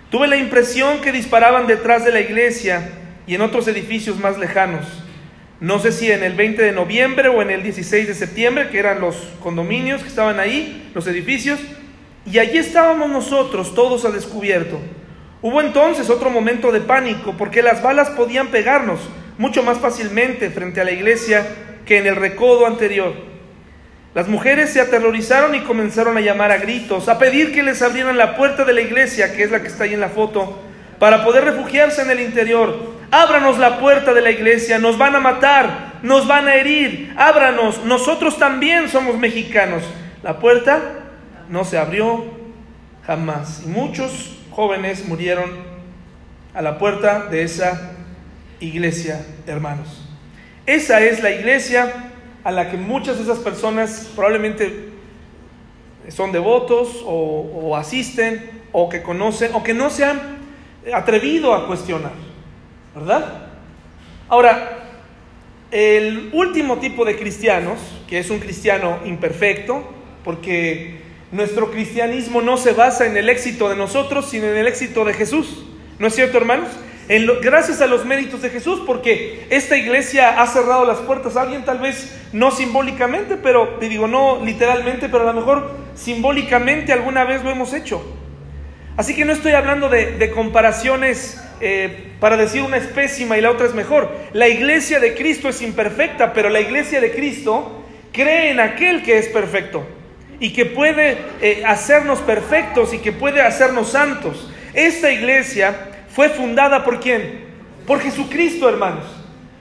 [0.10, 2.90] Tuve la impresión que disparaban detrás de la iglesia
[3.28, 5.01] y en otros edificios más lejanos.
[5.62, 8.80] No sé si en el 20 de noviembre o en el 16 de septiembre, que
[8.80, 11.60] eran los condominios que estaban ahí, los edificios,
[12.26, 14.80] y allí estábamos nosotros todos a descubierto
[15.44, 19.00] Hubo entonces otro momento de pánico porque las balas podían pegarnos
[19.40, 21.48] mucho más fácilmente frente a la iglesia
[21.84, 23.14] que en el recodo anterior.
[24.14, 28.18] Las mujeres se aterrorizaron y comenzaron a llamar a gritos, a pedir que les abrieran
[28.18, 30.62] la puerta de la iglesia, que es la que está ahí en la foto,
[31.00, 33.01] para poder refugiarse en el interior.
[33.12, 37.84] Ábranos la puerta de la iglesia, nos van a matar, nos van a herir, ábranos,
[37.84, 39.84] nosotros también somos mexicanos.
[40.24, 40.80] La puerta
[41.50, 42.24] no se abrió
[43.06, 45.52] jamás y muchos jóvenes murieron
[46.54, 47.92] a la puerta de esa
[48.60, 50.08] iglesia, hermanos.
[50.66, 52.12] Esa es la iglesia
[52.44, 54.90] a la que muchas de esas personas probablemente
[56.10, 60.20] son devotos o, asisten o que conocen o que no se han
[60.94, 62.14] atrevido a cuestionar,
[62.96, 63.48] ¿verdad?
[64.30, 64.80] Ahora,
[65.72, 69.84] el último tipo de cristianos, que es un cristiano imperfecto,
[70.24, 71.02] porque
[71.32, 75.14] nuestro cristianismo no se basa en el éxito de nosotros, sino en el éxito de
[75.14, 75.66] Jesús.
[76.00, 76.70] ¿No es cierto, hermanos?
[77.08, 81.42] En gracias a los méritos de Jesús, porque esta iglesia ha cerrado las puertas a
[81.42, 86.94] alguien, tal vez no simbólicamente, pero te digo, no literalmente, pero a lo mejor simbólicamente
[86.94, 88.02] alguna vez lo hemos hecho.
[88.98, 93.52] Así que no estoy hablando de, comparaciones eh, para decir una es pésima y la
[93.52, 94.12] otra es mejor.
[94.34, 99.18] La iglesia de Cristo es imperfecta, pero la iglesia de Cristo cree en aquel que
[99.18, 99.86] es perfecto.
[100.40, 104.52] y que puede eh, hacernos perfectos y que puede hacernos santos.
[104.74, 107.46] Esta iglesia fue fundada por quién?
[107.86, 109.06] Por Jesucristo, hermanos.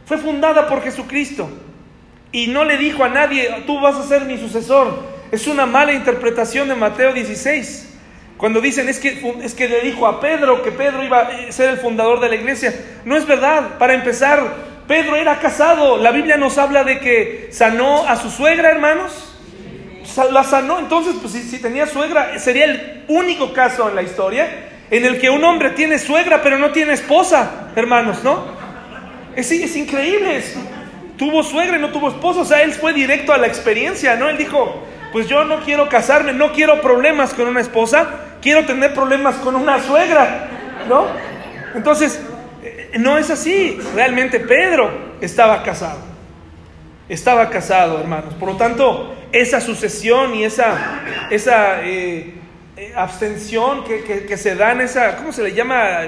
[0.06, 1.50] Fue fundada por Jesucristo.
[2.32, 5.04] Y no le dijo a nadie, tú vas a ser mi sucesor.
[5.30, 7.89] Es una mala interpretación de Mateo 16.
[8.40, 11.68] Cuando dicen es que, es que le dijo a Pedro que Pedro iba a ser
[11.68, 12.74] el fundador de la iglesia.
[13.04, 13.76] No es verdad.
[13.78, 14.42] Para empezar,
[14.88, 15.98] Pedro era casado.
[15.98, 19.36] La Biblia nos habla de que sanó a su suegra, hermanos.
[20.32, 20.78] La sanó.
[20.78, 24.48] Entonces, pues si, si tenía suegra, sería el único caso en la historia
[24.90, 28.42] en el que un hombre tiene suegra pero no tiene esposa, hermanos, ¿no?
[29.36, 30.42] Es, es increíble.
[31.18, 32.40] tuvo suegra y no tuvo esposa.
[32.40, 34.30] O sea, él fue directo a la experiencia, ¿no?
[34.30, 38.08] Él dijo, pues yo no quiero casarme, no quiero problemas con una esposa,
[38.40, 40.48] quiero tener problemas con una suegra,
[40.88, 41.06] ¿no?
[41.74, 42.20] Entonces,
[42.62, 43.78] eh, no es así.
[43.94, 45.98] Realmente Pedro estaba casado.
[47.08, 48.34] Estaba casado, hermanos.
[48.34, 52.34] Por lo tanto, esa sucesión y esa, esa eh,
[52.76, 56.02] eh, abstención que, que, se dan, esa, ¿cómo se le llama?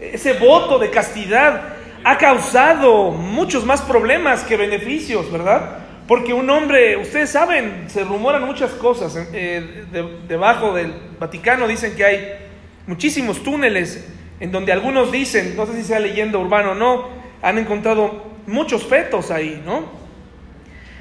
[0.00, 5.78] Ese voto de castidad ha causado muchos más problemas que beneficios, ¿verdad?
[6.08, 9.28] Porque un hombre, ustedes saben, se rumoran muchas cosas.
[9.34, 9.84] Eh,
[10.26, 12.34] debajo del Vaticano dicen que hay
[12.86, 14.08] muchísimos túneles
[14.40, 17.10] en donde algunos dicen, no sé si sea leyenda urbana o no,
[17.42, 19.84] han encontrado muchos fetos ahí, ¿no?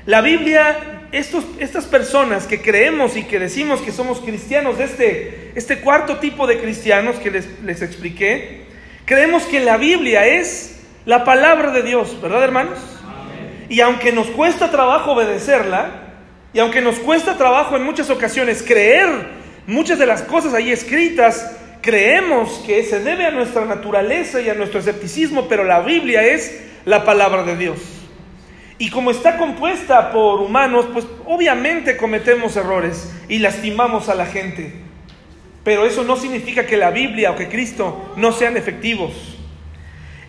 [0.06, 5.52] La Biblia estos, estas personas que creemos y que decimos que somos cristianos, de este,
[5.56, 8.66] este cuarto tipo de cristianos que les, les expliqué,
[9.06, 12.97] creemos que la Biblia es la palabra de Dios, ¿verdad hermanos?
[13.70, 15.92] Y aunque nos cuesta trabajo obedecerla,
[16.54, 21.58] y aunque nos cuesta trabajo en muchas ocasiones creer muchas de las cosas ahí escritas,
[21.82, 26.64] creemos que se debe a nuestra naturaleza y a nuestro escepticismo, pero la Biblia es
[26.86, 27.80] la palabra de Dios.
[28.80, 34.74] Y como está compuesta por humanos, pues obviamente cometemos errores y lastimamos a la gente.
[35.64, 39.37] Pero eso no significa que la Biblia o que Cristo no sean efectivos.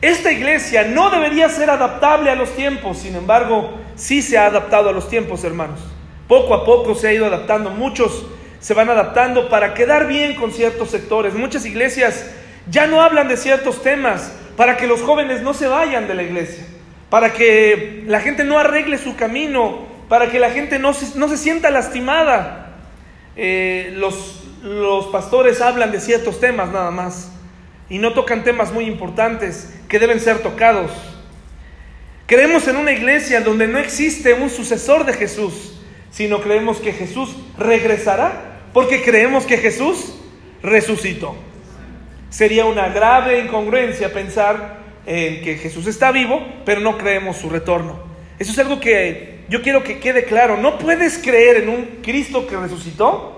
[0.00, 4.88] Esta iglesia no debería ser adaptable a los tiempos, sin embargo, sí se ha adaptado
[4.88, 5.80] a los tiempos, hermanos.
[6.28, 8.26] Poco a poco se ha ido adaptando, muchos
[8.61, 11.34] se van adaptando para quedar bien con ciertos sectores.
[11.34, 12.30] Muchas iglesias
[12.70, 16.22] ya no hablan de ciertos temas para que los jóvenes no se vayan de la
[16.22, 16.64] iglesia
[17.11, 21.28] para que la gente no arregle su camino, para que la gente no se, no
[21.28, 22.76] se sienta lastimada.
[23.37, 27.32] Eh, los, los pastores hablan de ciertos temas nada más
[27.90, 30.90] y no tocan temas muy importantes que deben ser tocados.
[32.27, 37.37] Creemos en una iglesia donde no existe un sucesor de Jesús, sino creemos que Jesús
[37.57, 40.14] regresará porque creemos que Jesús
[40.62, 41.37] resucitó.
[42.31, 47.98] Sería una grave incongruencia pensar en que Jesús está vivo, pero no creemos su retorno.
[48.38, 50.59] Eso es algo que yo quiero que quede claro.
[50.59, 53.38] No puedes creer en un Cristo que resucitó,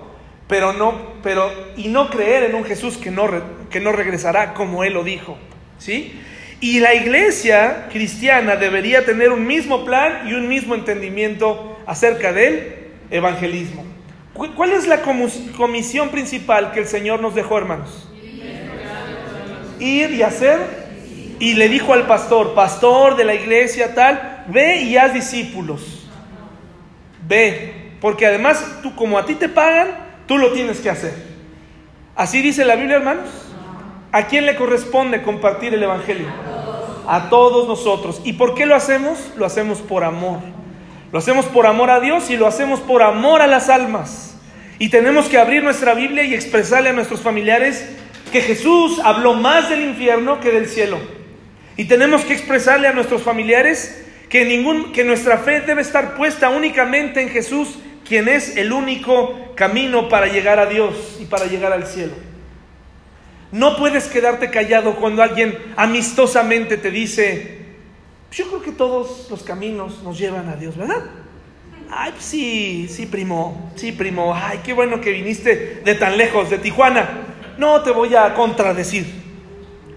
[0.51, 3.25] pero no, pero y no creer en un Jesús que no,
[3.69, 5.37] que no regresará como él lo dijo,
[5.77, 6.19] ¿sí?
[6.59, 12.89] Y la iglesia cristiana debería tener un mismo plan y un mismo entendimiento acerca del
[13.11, 13.85] evangelismo.
[14.33, 18.11] ¿Cuál es la comisión principal que el Señor nos dejó, hermanos?
[19.79, 20.59] Ir y hacer
[21.39, 26.09] y le dijo al pastor, pastor de la iglesia tal, ve y haz discípulos.
[27.25, 31.13] Ve, porque además tú como a ti te pagan, tú lo tienes que hacer.
[32.15, 33.27] Así dice la Biblia, hermanos.
[34.13, 36.27] ¿A quién le corresponde compartir el Evangelio?
[37.05, 38.21] A todos nosotros.
[38.23, 39.19] ¿Y por qué lo hacemos?
[39.35, 40.39] Lo hacemos por amor.
[41.11, 44.37] Lo hacemos por amor a Dios y lo hacemos por amor a las almas.
[44.79, 47.89] Y tenemos que abrir nuestra Biblia y expresarle a nuestros familiares
[48.31, 50.97] que Jesús habló más del infierno que del cielo.
[51.75, 56.47] Y tenemos que expresarle a nuestros familiares que, ningún, que nuestra fe debe estar puesta
[56.47, 57.79] únicamente en Jesús,
[58.11, 62.11] quien es el único camino para llegar a Dios y para llegar al cielo.
[63.53, 67.59] No puedes quedarte callado cuando alguien amistosamente te dice,
[68.33, 71.05] yo creo que todos los caminos nos llevan a Dios, ¿verdad?
[71.89, 76.49] Ay, pues sí, sí, primo, sí, primo, ay, qué bueno que viniste de tan lejos,
[76.49, 77.27] de Tijuana.
[77.57, 79.21] No te voy a contradecir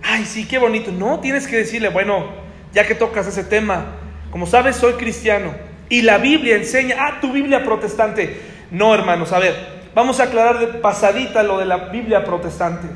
[0.05, 0.93] ay, sí, qué bonito.
[0.93, 2.27] No, tienes que decirle, bueno,
[2.73, 3.97] ya que tocas ese tema,
[4.31, 5.74] como sabes, soy cristiano.
[5.89, 8.41] Y la Biblia enseña, ah, tu Biblia protestante.
[8.71, 9.55] No, hermanos, a ver,
[9.95, 12.89] vamos a aclarar de pasadita lo de la Biblia protestante.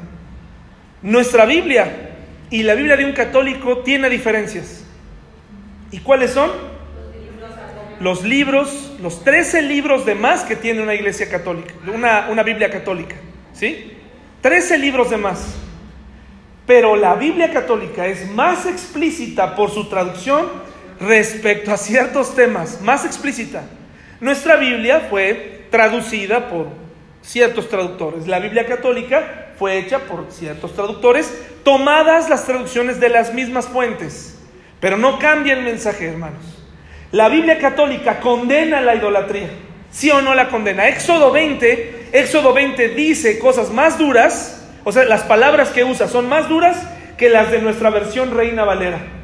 [1.03, 2.11] Nuestra Biblia
[2.51, 4.85] y la Biblia de un católico tiene diferencias.
[5.91, 6.51] ¿Y cuáles son?
[8.01, 12.71] Los libros, los 13 libros de más que tiene una iglesia católica, una, una Biblia
[12.71, 13.17] católica.
[13.53, 13.93] ¿Sí?
[14.41, 15.57] 13 libros de más.
[16.67, 20.68] Pero la Biblia católica es más explícita por su traducción
[21.01, 23.63] respecto a ciertos temas, más explícita.
[24.21, 26.69] Nuestra Biblia fue traducida por
[27.23, 28.27] ciertos traductores.
[28.27, 31.33] La Biblia católica fue hecha por ciertos traductores,
[31.65, 34.39] tomadas las traducciones de las mismas fuentes,
[34.81, 36.43] pero no cambia el mensaje, hermanos.
[37.11, 39.51] La Biblia católica condena la idolatría,
[39.91, 40.89] ¿sí o no la condena?
[40.89, 46.29] Éxodo 20, Éxodo 20 dice cosas más duras, o sea, las palabras que usa son
[46.29, 46.77] más duras
[47.17, 49.18] que las de nuestra versión Reina Valera.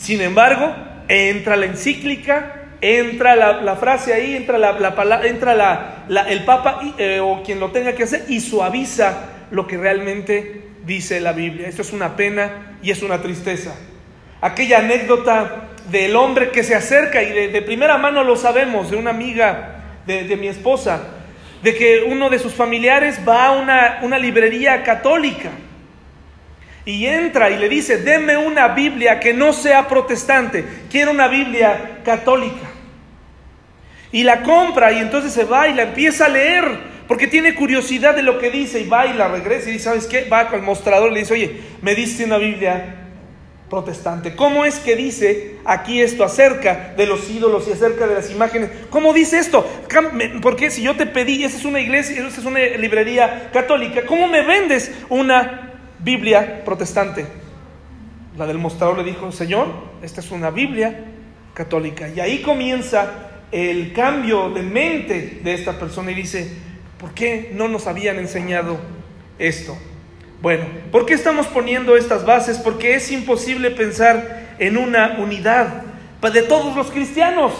[0.00, 0.74] Sin embargo,
[1.08, 7.42] entra la encíclica, entra la, frase ahí, entra, la, la entra el Papa eh, o
[7.42, 11.68] quien lo tenga que hacer y suaviza lo que realmente dice la Biblia.
[11.68, 13.74] Esto es una pena y es una tristeza.
[14.40, 19.10] Aquella anécdota del hombre que se acerca y de, primera mano lo sabemos, de una
[19.10, 21.02] amiga de, mi esposa,
[21.62, 25.50] de que uno de sus familiares va a una librería católica
[26.84, 32.00] y entra y le dice, deme una Biblia que no sea protestante, quiero una Biblia
[32.04, 32.68] católica.
[34.12, 36.64] Y la compra y entonces se va y la empieza a leer,
[37.06, 40.06] porque tiene curiosidad de lo que dice y va y la regresa y dice, ¿sabes
[40.06, 40.24] qué?
[40.24, 42.96] Va al mostrador y le dice, oye, me diste una Biblia
[43.68, 44.34] protestante.
[44.34, 48.70] ¿Cómo es que dice aquí esto acerca de los ídolos y acerca de las imágenes?
[48.90, 49.64] ¿Cómo dice esto?
[50.42, 54.26] Porque si yo te pedí, esa es una iglesia, esa es una librería católica, ¿cómo
[54.26, 55.69] me vendes una
[56.02, 57.26] Biblia protestante.
[58.36, 59.68] La del mostrador le dijo, Señor,
[60.02, 61.04] esta es una Biblia
[61.54, 62.08] católica.
[62.08, 66.50] Y ahí comienza el cambio de mente de esta persona y dice,
[66.98, 68.78] ¿por qué no nos habían enseñado
[69.38, 69.76] esto?
[70.40, 72.58] Bueno, ¿por qué estamos poniendo estas bases?
[72.58, 75.82] Porque es imposible pensar en una unidad
[76.28, 77.52] de todos los cristianos,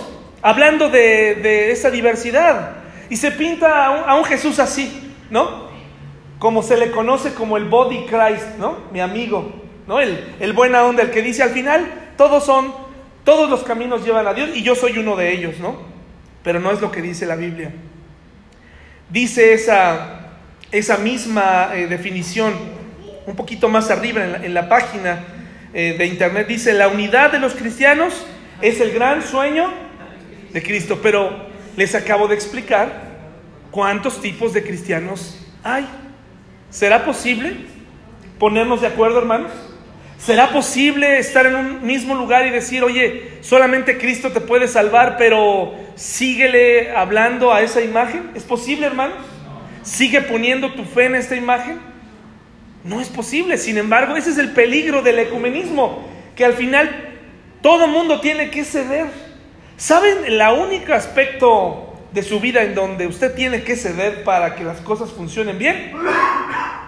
[0.42, 2.76] hablando de, de esa diversidad.
[3.08, 5.69] Y se pinta a un, a un Jesús así, ¿no?
[6.40, 8.78] Como se le conoce como el body Christ, ¿no?
[8.92, 9.52] Mi amigo,
[9.86, 10.00] ¿no?
[10.00, 12.74] El, el buena onda, el que dice al final, todos son,
[13.24, 15.76] todos los caminos llevan a Dios y yo soy uno de ellos, ¿no?
[16.42, 17.70] Pero no es lo que dice la Biblia.
[19.10, 20.30] Dice esa,
[20.72, 22.54] esa misma eh, definición,
[23.26, 25.22] un poquito más arriba en la, página
[25.74, 28.26] eh, de internet, dice, la unidad de los cristianos
[28.62, 29.70] es el gran sueño
[30.54, 33.10] de Cristo, pero les acabo de explicar
[33.70, 35.86] cuántos tipos de cristianos hay.
[36.70, 37.56] ¿Será posible
[38.38, 39.50] ponernos de acuerdo, hermanos?
[40.18, 45.16] ¿Será posible estar en un mismo lugar y decir, oye, solamente Cristo te puede salvar,
[45.16, 48.30] pero síguele hablando a esa imagen?
[48.34, 49.16] ¿Es posible, hermanos?
[49.82, 51.80] ¿Sigue poniendo tu fe en esta imagen?
[52.84, 53.58] No es posible.
[53.58, 56.06] Sin embargo, ese es el peligro del ecumenismo,
[56.36, 56.88] que al final
[57.62, 59.06] todo mundo tiene que ceder.
[59.76, 64.64] ¿Saben el único aspecto de su vida en donde usted tiene que ceder para que
[64.64, 65.92] las cosas funcionen bien?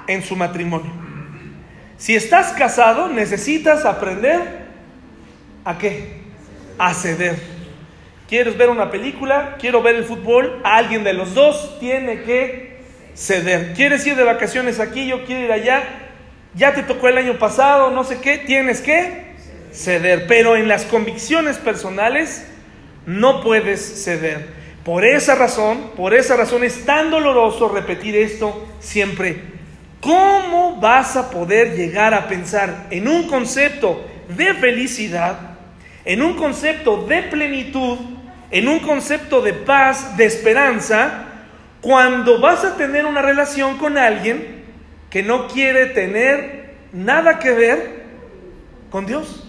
[0.07, 0.91] En su matrimonio.
[1.97, 4.67] Si estás casado, necesitas aprender
[5.65, 6.23] a qué?
[6.79, 7.37] A ceder.
[8.29, 9.57] ¿Quieres ver una película?
[9.61, 10.61] ¿Quiero ver el fútbol?
[10.65, 12.79] Alguien de los dos tiene que
[13.15, 13.75] ceder.
[13.75, 15.07] ¿Quieres ir de vacaciones aquí?
[15.07, 15.83] Yo quiero ir allá.
[16.55, 18.39] Ya te tocó el año pasado, no sé qué.
[18.39, 19.35] Tienes que
[19.71, 20.27] ceder.
[20.27, 22.47] Pero en las convicciones personales
[23.07, 24.62] no puedes ceder.
[24.85, 29.53] Por esa razón, por esa razón es tan doloroso repetir esto siempre.
[30.01, 34.05] ¿Cómo vas a poder llegar a pensar en un concepto
[34.37, 35.39] de felicidad,
[36.05, 37.99] en un concepto de plenitud,
[38.51, 41.27] en un concepto de paz, de esperanza,
[41.81, 44.65] cuando vas a tener una relación con alguien
[45.11, 48.03] que no quiere tener nada que ver
[48.91, 49.49] con Dios?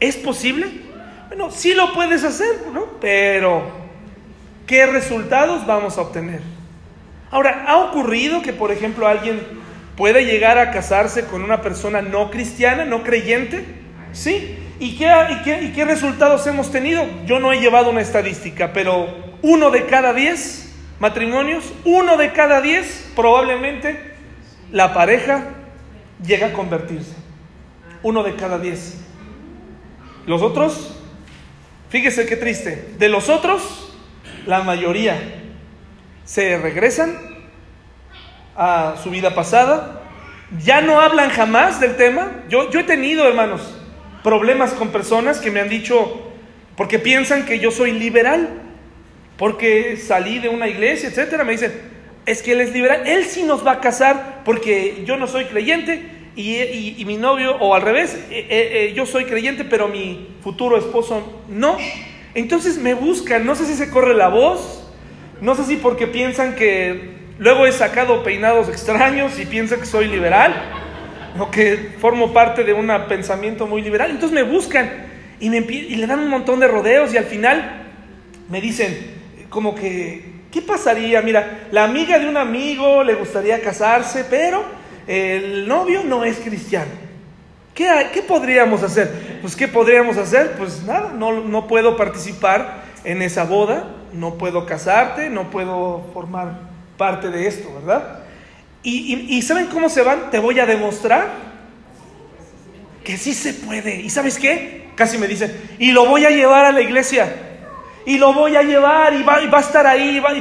[0.00, 0.66] ¿Es posible?
[1.28, 2.84] Bueno, sí lo puedes hacer, ¿no?
[3.00, 3.85] Pero
[4.66, 6.40] ¿Qué resultados vamos a obtener?
[7.30, 9.40] Ahora, ¿ha ocurrido que, por ejemplo, alguien
[9.96, 13.64] puede llegar a casarse con una persona no cristiana, no creyente?
[14.12, 14.58] ¿Sí?
[14.78, 15.08] ¿Y qué,
[15.62, 17.06] y qué, resultados hemos tenido?
[17.24, 19.08] Yo no he llevado una estadística, pero
[19.42, 24.14] uno de cada diez matrimonios, uno de cada diez probablemente
[24.72, 25.44] la pareja
[26.24, 27.14] llega a convertirse.
[28.02, 28.98] Uno de cada diez.
[30.26, 30.98] Los otros,
[31.88, 33.85] fíjese qué triste, de los otros,
[34.46, 35.20] la mayoría
[36.24, 37.16] se regresan
[38.56, 40.02] a su vida pasada,
[40.64, 42.44] ya no hablan jamás del tema.
[42.48, 43.76] Yo, yo he tenido, hermanos,
[44.22, 46.32] problemas con personas que me han dicho,
[46.76, 48.48] porque piensan que yo soy liberal,
[49.36, 51.72] porque salí de una iglesia, etcétera, me dicen,
[52.24, 55.44] es que él es liberal, él sí nos va a casar porque yo no soy
[55.44, 60.36] creyente y, mi novio, o al revés, eh, eh, eh, yo soy creyente, pero mi
[60.42, 61.78] futuro esposo no.
[62.36, 64.88] Entonces me buscan, no sé si se corre la voz,
[65.40, 70.06] no sé si porque piensan que luego he sacado peinados extraños y piensan que soy
[70.06, 70.54] liberal,
[71.38, 74.10] o que formo parte de un pensamiento muy liberal.
[74.10, 74.90] Entonces me buscan
[75.40, 77.86] y, me, y le dan un montón de rodeos y al final
[78.48, 78.94] me dicen
[79.48, 81.20] como que, ¿Qué pasaría?
[81.20, 84.64] Mira, la amiga de un amigo le gustaría casarse, pero
[85.06, 87.05] el novio no es cristiano.
[87.76, 89.38] ¿Qué, qué podríamos hacer?
[89.42, 90.52] Pues ¿qué podríamos hacer?
[90.58, 96.58] Pues nada, no, no puedo participar en esa boda, no puedo casarte, no puedo formar
[96.96, 98.20] parte de esto, ¿verdad?
[98.82, 100.30] Y, ¿saben cómo se van?
[100.30, 101.28] Te voy a demostrar
[103.04, 104.00] que sí se puede.
[104.00, 104.88] ¿Y sabes qué?
[104.94, 107.34] Casi me dicen, y lo voy a llevar a la iglesia.
[108.06, 110.16] Y lo voy a llevar y va, y va a estar ahí.
[110.16, 110.32] Y, va,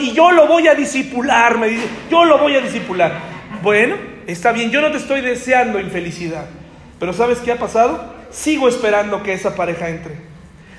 [0.00, 1.86] y, y yo lo voy a disipular, me dice.
[2.10, 3.12] Yo lo voy a disipular.
[3.62, 6.46] Bueno, está bien, yo no te estoy deseando infelicidad.
[7.02, 8.14] Pero ¿sabes qué ha pasado?
[8.30, 10.14] Sigo esperando que esa pareja entre.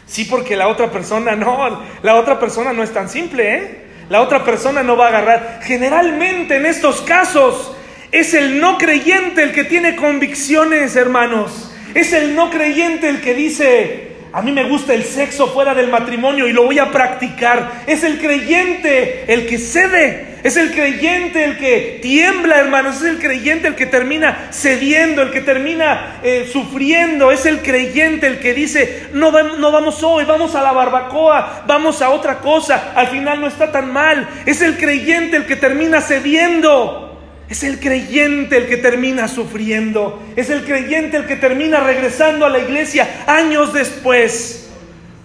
[0.06, 3.82] Sí, porque la otra persona no, la otra persona no es tan simple, ¿eh?
[4.08, 5.60] La otra persona no va a agarrar.
[5.64, 7.76] Generalmente en estos casos
[8.14, 11.74] es el no creyente el que tiene convicciones, hermanos.
[11.94, 15.90] Es el no creyente el que dice, a mí me gusta el sexo fuera del
[15.90, 17.84] matrimonio y lo voy a practicar.
[17.86, 20.33] Es el creyente el que cede.
[20.44, 22.98] Es el creyente el que tiembla, hermanos.
[22.98, 27.32] Es el creyente el que termina cediendo, el que termina eh, sufriendo.
[27.32, 32.02] Es el creyente el que dice, no, no vamos hoy, vamos a la barbacoa, vamos
[32.02, 32.92] a otra cosa.
[32.94, 34.28] Al final no está tan mal.
[34.46, 37.10] Es el creyente el que termina cediendo.
[37.50, 40.24] Es el creyente el que termina sufriendo.
[40.36, 44.63] Es el creyente el que termina regresando a la iglesia años después,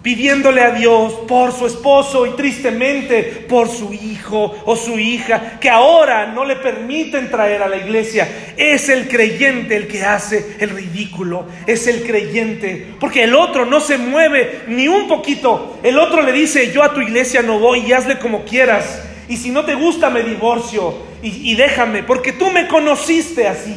[0.09, 5.68] pidiéndole a Dios por su esposo y tristemente por su hijo o su hija, que
[5.68, 8.26] ahora no le permiten traer a la iglesia.
[8.56, 11.44] Es el creyente el que hace el ridículo.
[11.66, 12.86] Es el creyente.
[12.98, 15.78] Porque el otro no se mueve ni un poquito.
[15.82, 19.02] El otro le dice, yo a tu iglesia no voy y hazle como quieras.
[19.28, 23.76] Y si no te gusta, me divorcio y, déjame, porque tú me conociste así.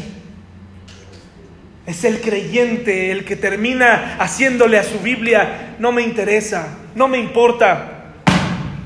[1.92, 7.18] Es el creyente el que termina haciéndole a su Biblia, no me interesa, no me
[7.18, 8.14] importa,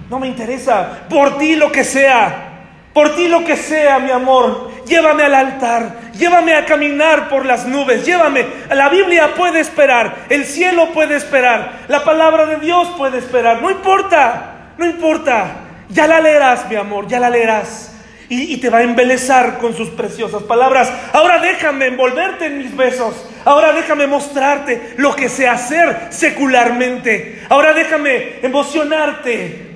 [0.09, 2.53] no me interesa, por ti lo que sea,
[2.95, 7.67] por ti lo que sea, mi amor, llévame al altar, llévame a caminar por las
[7.67, 8.43] nubes, llévame,
[8.73, 13.69] la Biblia puede esperar, el cielo puede esperar, la palabra de Dios puede esperar, no
[13.69, 15.57] importa, no importa.
[15.89, 17.94] Ya la leerás, mi amor, ya la leerás.
[18.27, 20.91] Y, te va a embelezar con sus preciosas palabras.
[21.13, 23.13] Ahora déjame envolverte en mis besos.
[23.45, 27.43] Ahora déjame mostrarte lo que sé hacer secularmente.
[27.49, 29.75] Ahora déjame emocionarte.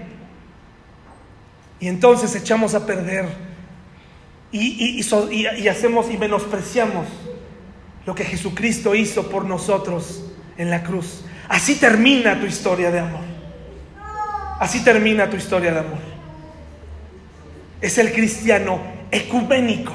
[1.79, 3.25] Y entonces echamos a perder
[4.51, 7.05] y, y, hacemos y menospreciamos
[8.05, 10.23] lo que Jesucristo hizo por nosotros
[10.57, 11.23] en la cruz.
[11.47, 13.21] Así termina tu historia de amor.
[14.59, 16.08] Así termina tu historia de amor.
[17.81, 18.79] Es el cristiano
[19.11, 19.93] ecuménico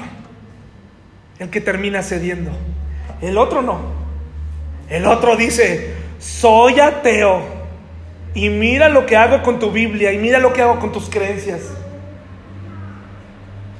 [1.39, 2.51] el que termina cediendo.
[3.21, 3.79] El otro no.
[4.89, 7.41] El otro dice, soy ateo
[8.33, 11.09] y mira lo que hago con tu Biblia y mira lo que hago con tus
[11.09, 11.61] creencias.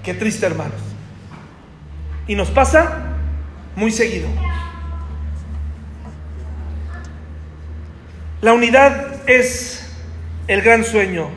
[0.03, 0.81] Qué triste, hermanos.
[2.27, 3.15] Y nos pasa
[3.75, 4.27] muy seguido.
[8.41, 9.87] La unidad es
[10.47, 11.29] el gran sueño,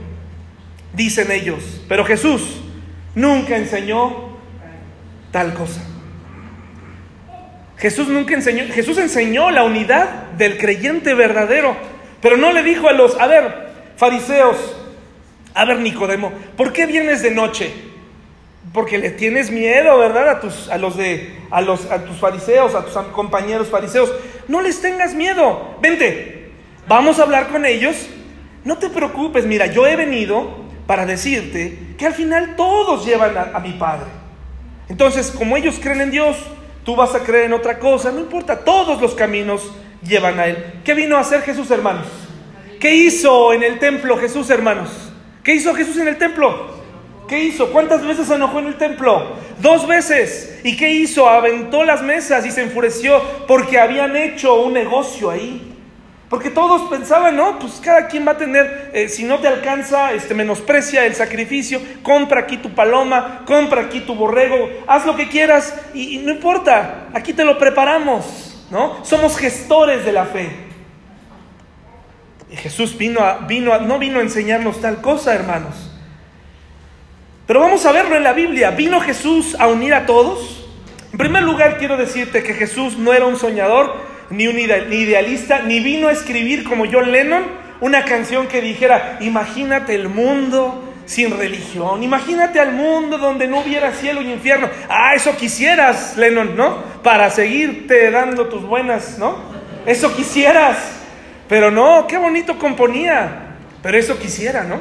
[0.93, 1.83] dicen ellos.
[1.89, 2.58] Pero Jesús
[3.19, 4.39] nunca enseñó
[5.31, 5.83] tal cosa.
[7.77, 11.77] Jesús nunca enseñó, Jesús enseñó la unidad del creyente verdadero,
[12.21, 14.77] pero no le dijo a los, a ver, fariseos,
[15.55, 17.73] a ver Nicodemo, ¿por qué vienes de noche?
[18.73, 20.29] Porque le tienes miedo, ¿verdad?
[20.29, 24.13] A tus, a los de, a los, a tus fariseos, a tus compañeros fariseos.
[24.47, 25.77] No les tengas miedo.
[25.81, 26.51] Vente,
[26.87, 28.09] vamos a hablar con ellos
[28.69, 33.59] no te preocupes, mira, yo he venido para decirte que al final todos llevan a,
[33.59, 34.07] mi Padre.
[34.89, 36.39] Entonces, como ellos creen en Dios,
[36.83, 39.71] tú vas a creer en otra cosa, no importa, todos los caminos
[40.03, 40.81] llevan a Él.
[40.87, 42.07] ¿Qué vino a hacer Jesús, hermanos?
[42.81, 44.89] ¿Qué hizo en el templo Jesús, hermanos?
[45.45, 46.79] ¿Qué hizo Jesús en el templo?
[47.29, 47.71] ¿Qué hizo?
[47.71, 49.37] ¿Cuántas veces se enojó en el templo?
[49.61, 50.59] Dos veces.
[50.65, 51.29] ¿Y qué hizo?
[51.29, 55.68] Aventó las mesas y se enfureció porque habían hecho un negocio ahí.
[56.29, 60.13] Porque todos pensaban, no, pues cada quien va a tener, eh, si no te alcanza,
[60.13, 65.29] este, menosprecia el sacrificio, compra aquí tu paloma, compra aquí tu borrego, haz lo que
[65.29, 69.03] quieras y, no importa, aquí te lo preparamos, ¿no?
[69.07, 70.51] Somos gestores de la fe.
[72.51, 75.91] Y Jesús vino a, vino no vino a enseñarnos tal cosa, hermanos.
[77.47, 78.73] Pero vamos a verlo en la Biblia.
[78.73, 80.67] ¿Vino Jesús a unir a todos?
[81.13, 85.81] En primer lugar, quiero decirte que Jesús no era un soñador, ni un idealista, ni
[85.81, 87.45] vino a escribir como John Lennon
[87.81, 93.93] una canción que dijera, imagínate el mundo sin religión, imagínate al mundo donde no hubiera
[93.93, 94.69] cielo y infierno.
[94.89, 96.83] Ah, eso quisieras, Lennon, ¿no?
[97.03, 99.39] Para seguirte dando tus buenas, ¿no?
[99.87, 100.77] Eso quisieras.
[101.49, 103.57] Pero no, qué bonito componía.
[103.83, 104.81] Pero eso quisiera, ¿no?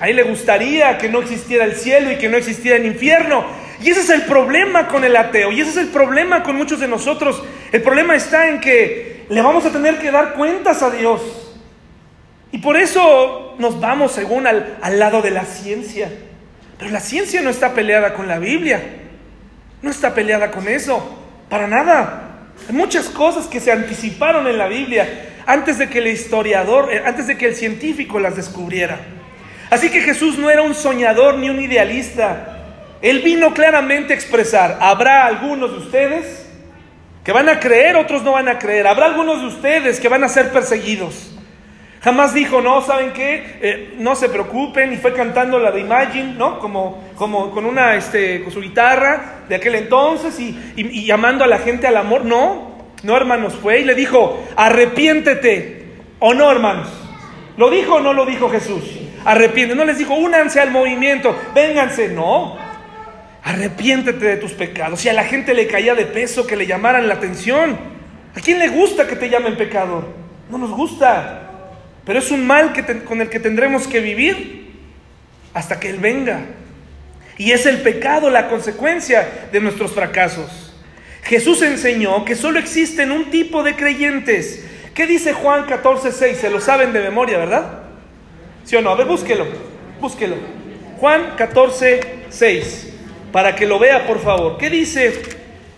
[0.00, 3.44] A él le gustaría que no existiera el cielo y que no existiera el infierno.
[3.82, 5.52] Y ese es el problema con el ateo.
[5.52, 7.42] Y ese es el problema con muchos de nosotros.
[7.72, 11.20] El problema está en que le vamos a tener que dar cuentas a Dios.
[12.52, 16.10] Y por eso nos vamos según al, al lado de la ciencia.
[16.78, 18.82] Pero la ciencia no está peleada con la Biblia.
[19.82, 21.18] No está peleada con eso.
[21.48, 22.48] Para nada.
[22.68, 27.02] Hay muchas cosas que se anticiparon en la Biblia antes de que el historiador, eh,
[27.04, 28.98] antes de que el científico las descubriera.
[29.70, 32.58] Así que Jesús no era un soñador ni un idealista.
[33.00, 36.49] Él vino claramente a expresar, habrá algunos de ustedes
[37.32, 38.86] van a creer, otros no van a creer.
[38.86, 41.32] Habrá algunos de ustedes que van a ser perseguidos.
[42.02, 43.58] Jamás dijo, no, ¿saben qué?
[43.60, 46.58] Eh, no se preocupen, y fue cantando la de Imagine, ¿no?
[46.58, 51.46] Como, como con una, este, con su guitarra de aquel entonces y, y llamando a
[51.46, 52.24] la gente al amor.
[52.24, 52.70] No,
[53.02, 55.80] no, hermanos, fue y le dijo, arrepiéntete.
[56.20, 56.88] ¿O no, hermanos?
[57.56, 58.82] ¿Lo dijo o no lo dijo Jesús?
[59.24, 59.74] Arrepiente.
[59.74, 62.08] No les dijo, únanse al movimiento, vénganse.
[62.08, 62.56] No.
[63.42, 65.00] Arrepiéntete de tus pecados.
[65.00, 67.78] Si a la gente le caía de peso que le llamaran la atención,
[68.34, 70.08] ¿a quién le gusta que te llamen pecador?
[70.50, 71.50] No nos gusta.
[72.04, 74.74] Pero es un mal que con el que tendremos que vivir
[75.54, 76.40] hasta que Él venga.
[77.38, 80.74] Y es el pecado la consecuencia de nuestros fracasos.
[81.22, 84.64] Jesús enseñó que solo existen un tipo de creyentes.
[84.94, 86.34] ¿Qué dice Juan 14:6?
[86.34, 87.84] Se lo saben de memoria, ¿verdad?
[88.64, 88.90] ¿Sí o no?
[88.90, 89.46] A ver, búsquelo,
[90.00, 90.36] búsquelo.
[90.98, 92.88] Juan 14:6.
[93.32, 94.58] Para que lo vea, por favor.
[94.58, 95.22] ¿Qué dice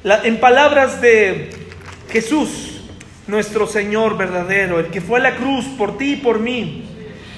[0.05, 1.51] en palabras de
[2.11, 2.83] Jesús,
[3.27, 6.85] nuestro Señor verdadero, el que fue a la cruz por ti y por mí?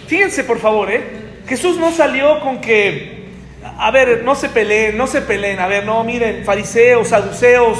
[0.07, 1.03] Fíjense, por favor, ¿eh?
[1.49, 3.27] Jesús no salió con que,
[3.79, 5.59] a ver, no se peleen, no se peleen.
[5.59, 7.79] A ver, no, miren, fariseos, saduceos,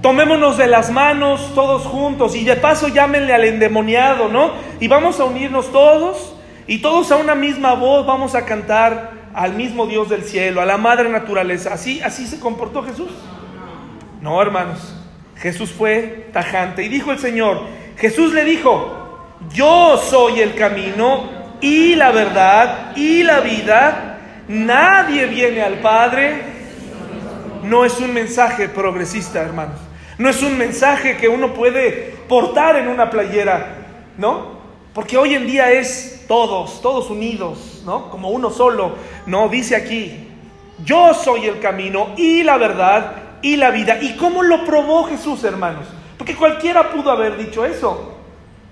[0.00, 4.52] tomémonos de las manos todos juntos y de paso llámenle al endemoniado, ¿no?
[4.80, 6.34] Y vamos a unirnos todos
[6.66, 10.66] y todos a una misma voz vamos a cantar al mismo Dios del cielo, a
[10.66, 11.74] la madre naturaleza.
[11.74, 13.10] ¿Así, así se comportó Jesús?
[14.20, 14.94] No, hermanos.
[15.36, 17.60] Jesús fue tajante y dijo el Señor,
[17.96, 19.08] Jesús le dijo,
[19.52, 24.18] yo soy el camino y la verdad y la vida.
[24.48, 26.42] Nadie viene al Padre.
[27.62, 29.78] No es un mensaje progresista, hermanos.
[30.16, 33.76] No es un mensaje que uno puede portar en una playera,
[34.16, 34.57] ¿no?
[34.98, 38.10] Porque hoy en día es todos, todos unidos, ¿no?
[38.10, 38.96] Como uno solo.
[39.26, 40.26] No, dice aquí,
[40.84, 43.98] yo soy el camino y la verdad y la vida.
[44.02, 45.86] ¿Y cómo lo probó Jesús, hermanos?
[46.16, 48.12] Porque cualquiera pudo haber dicho eso.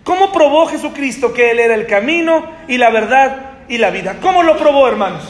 [0.03, 4.17] ¿Cómo probó Jesucristo que Él era el camino y la verdad y la vida?
[4.21, 5.23] ¿Cómo lo probó, hermanos?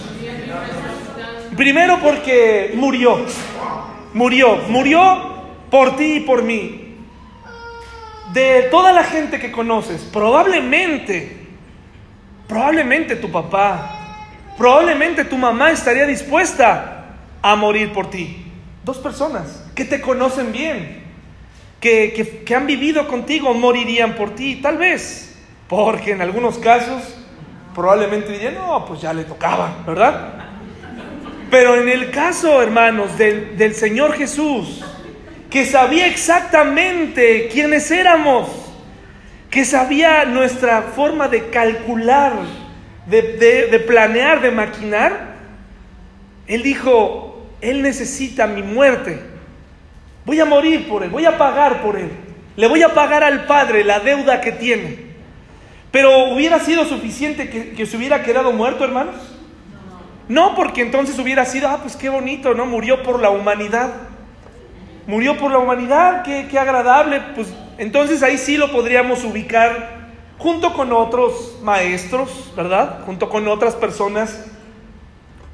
[1.58, 3.18] Primero porque murió.
[4.14, 4.56] Murió.
[4.68, 5.00] Murió
[5.70, 6.85] por ti y por mí.
[8.36, 11.38] De toda la gente que conoces, probablemente,
[12.46, 14.28] probablemente tu papá,
[14.58, 18.44] probablemente tu mamá estaría dispuesta a morir por ti.
[18.84, 21.02] Dos personas que te conocen bien,
[21.80, 25.34] que, que, han vivido contigo, morirían por ti, tal vez,
[25.66, 27.16] porque en algunos casos
[27.74, 30.34] probablemente dirían, no, pues ya le tocaba, ¿verdad?
[31.50, 34.84] Pero en el caso, hermanos, del, del Señor Jesús,
[35.56, 38.46] que sabía exactamente quiénes éramos,
[39.48, 42.34] que sabía nuestra forma de calcular,
[43.06, 45.36] de, planear, de maquinar,
[46.46, 49.18] Él dijo, Él necesita mi muerte,
[50.26, 52.10] voy a morir por Él, voy a pagar por Él,
[52.54, 55.06] le voy a pagar al Padre la deuda que tiene.
[55.90, 59.16] Pero hubiera sido suficiente que, que se hubiera quedado muerto, hermanos.
[60.28, 62.66] No, porque entonces hubiera sido, ah, pues qué bonito, ¿no?
[62.66, 64.05] Murió por la humanidad
[65.06, 67.20] murió por la humanidad, qué, agradable.
[67.34, 67.48] Pues
[67.78, 70.06] entonces ahí sí lo podríamos ubicar
[70.38, 73.00] junto con otros maestros, ¿verdad?
[73.06, 74.46] Junto con otras personas.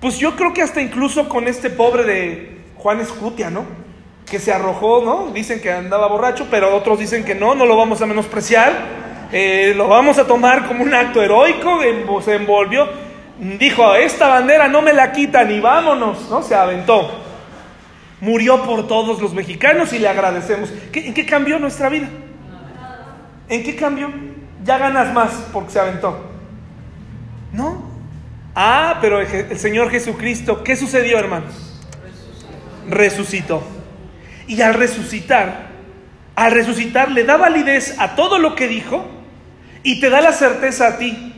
[0.01, 3.65] Pues yo creo que hasta incluso con este pobre de Juan Escutia, ¿no?
[4.29, 5.33] Que se arrojó, ¿no?
[5.33, 9.03] Dicen que andaba borracho, pero otros dicen que no, no lo vamos a menospreciar.
[9.31, 11.81] Eh, lo vamos a tomar como un acto heroico,
[12.21, 12.87] se envolvió,
[13.59, 16.43] dijo, esta bandera no me la quitan y vámonos, ¿no?
[16.43, 17.11] Se aventó
[18.23, 20.73] murió por todos los mexicanos y le agradecemos.
[20.93, 22.09] ¿En qué cambió nuestra vida?
[23.49, 24.11] ¿En qué cambió?
[24.65, 26.31] Ya ganas más porque se aventó.
[27.53, 27.83] ¿No?
[28.55, 31.83] Ah, pero el Señor Jesucristo, ¿qué sucedió, hermanos?
[32.89, 33.65] Resucitó.
[34.47, 35.71] Y al resucitar,
[36.37, 39.05] al resucitar le da validez a todo lo que dijo
[39.83, 41.35] y te da la certeza a ti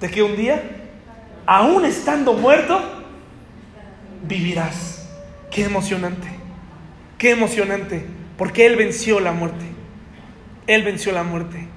[0.00, 0.62] de que un día,
[1.44, 2.80] aún estando muerto,
[4.22, 4.93] vivirás.
[5.54, 6.26] Qué emocionante,
[7.16, 8.04] qué emocionante,
[8.36, 9.64] porque Él venció la muerte.
[10.66, 11.68] Él venció la muerte.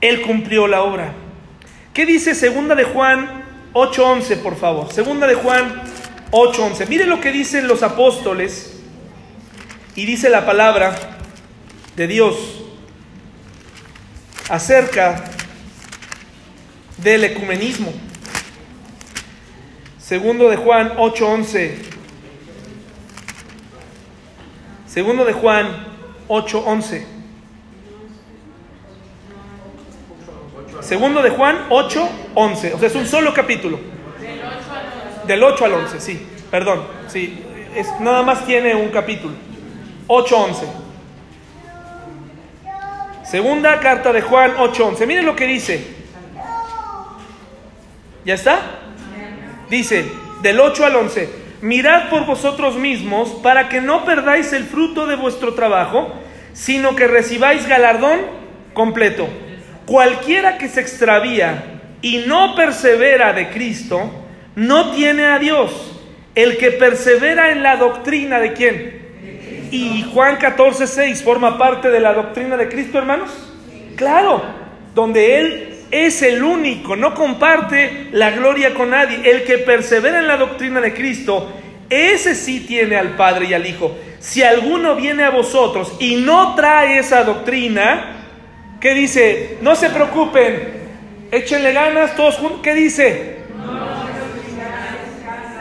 [0.00, 1.12] Él cumplió la obra.
[1.92, 3.44] ¿Qué dice segunda de Juan
[3.74, 4.90] 8:11, por favor?
[4.90, 5.82] Segunda de Juan
[6.30, 6.88] 8:11.
[6.88, 8.80] Mire lo que dicen los apóstoles
[9.94, 10.96] y dice la palabra
[11.96, 12.64] de Dios
[14.48, 15.22] acerca
[16.96, 17.92] del ecumenismo.
[19.98, 21.93] Segundo de Juan 8:11.
[24.94, 25.66] Segundo de Juan
[26.28, 27.04] 8:11.
[30.82, 32.74] Segundo de Juan 8:11.
[32.74, 33.80] O sea, es un solo capítulo.
[35.26, 36.24] Del 8 al 11, sí.
[36.48, 37.42] Perdón, sí.
[37.74, 39.34] Es, nada más tiene un capítulo.
[40.06, 40.64] 8:11.
[43.24, 45.08] Segunda carta de Juan 8:11.
[45.08, 45.84] Miren lo que dice.
[48.24, 48.60] ¿Ya está?
[49.68, 50.04] Dice,
[50.40, 51.28] del 8 al 11,
[51.64, 56.12] mirad por vosotros mismos para que no perdáis el fruto de vuestro trabajo,
[56.52, 58.20] sino que recibáis galardón
[58.74, 59.26] completo.
[59.86, 64.10] Cualquiera que se extravía y no persevera de Cristo,
[64.54, 66.02] no tiene a Dios.
[66.34, 69.68] El que persevera en la doctrina de quién?
[69.70, 73.30] Y Juan 14, 6 forma parte de la doctrina de Cristo, hermanos.
[73.96, 74.42] Claro,
[74.94, 79.30] donde Él es el único, no comparte la gloria con nadie.
[79.30, 81.52] El que persevera en la doctrina de Cristo,
[81.88, 83.96] ese sí tiene al Padre y al Hijo.
[84.18, 88.16] Si alguno viene a vosotros y no trae esa doctrina,
[88.80, 89.58] ¿qué dice?
[89.62, 92.58] No se preocupen, échenle ganas todos juntos.
[92.64, 93.36] ¿Qué dice?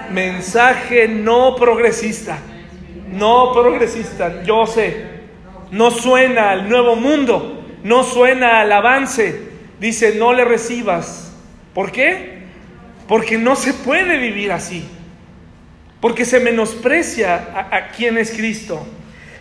[0.09, 2.39] Mensaje no progresista.
[3.11, 5.13] No progresista, yo sé.
[5.69, 11.31] No suena al nuevo mundo, no suena al avance dice, no le recibas.
[11.73, 12.43] ¿Por qué?
[13.07, 14.85] Porque no se puede vivir así.
[15.99, 18.85] Porque se menosprecia a, quién es Cristo.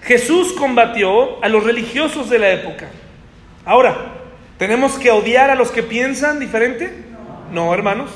[0.03, 2.89] Jesús combatió a los religiosos de la época.
[3.65, 4.15] Ahora,
[4.59, 6.93] ¿tenemos que odiar a los que piensan diferente?
[7.51, 8.11] No, hermanos.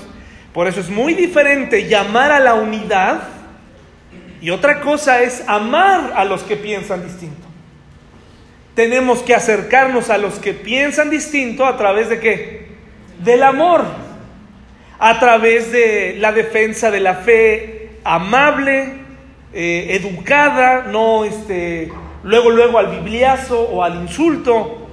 [0.52, 3.28] Por eso es muy diferente llamar a la unidad
[4.40, 7.45] y otra cosa es amar a los que piensan distinto
[8.76, 12.66] tenemos que acercarnos a los que piensan distinto a través de qué?
[13.24, 13.82] Del amor,
[14.98, 18.92] a través de la defensa de la fe amable,
[19.54, 21.90] eh, educada, no este,
[22.22, 24.86] luego, luego al bibliazo o al insulto,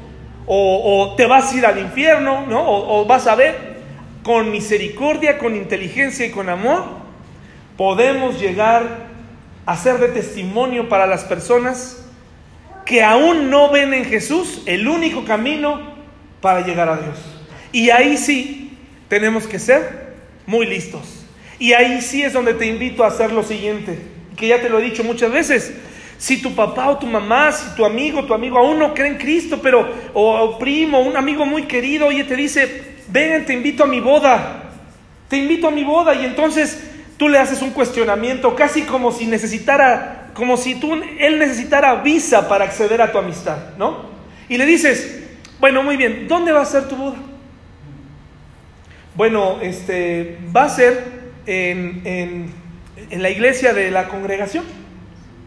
[0.46, 2.62] o, te vas a ir al infierno, ¿no?
[2.62, 3.76] O, o vas a ver,
[4.24, 6.86] con misericordia, con inteligencia y con amor,
[7.76, 9.08] podemos llegar
[9.66, 12.03] a ser de testimonio para las personas
[12.86, 15.94] que aún no ven en Jesús el único camino
[16.42, 17.18] para llegar a Dios.
[17.72, 18.78] Y ahí sí
[19.08, 20.16] tenemos que ser
[20.46, 21.26] muy listos.
[21.60, 23.98] Y ahí sí es donde te invito a hacer lo siguiente,
[24.36, 25.74] que ya te lo he dicho muchas veces.
[26.18, 29.18] Si tu papá o tu mamá, si tu amigo, tu amigo aún no cree en
[29.18, 33.88] Cristo, pero o, primo, un amigo muy querido, oye, te dice, ven, te invito a
[33.88, 34.64] mi boda,
[35.30, 36.84] te invito a mi boda, y entonces
[37.18, 42.48] tú le haces un cuestionamiento, casi como si necesitara como si tú, él necesitara visa
[42.48, 44.06] para acceder a tu amistad, ¿no?
[44.50, 45.24] Y le dices,
[45.60, 47.18] bueno, muy bien, ¿dónde va a ser tu boda?
[49.16, 54.66] Bueno, este, va a ser en, en, la iglesia de la congregación,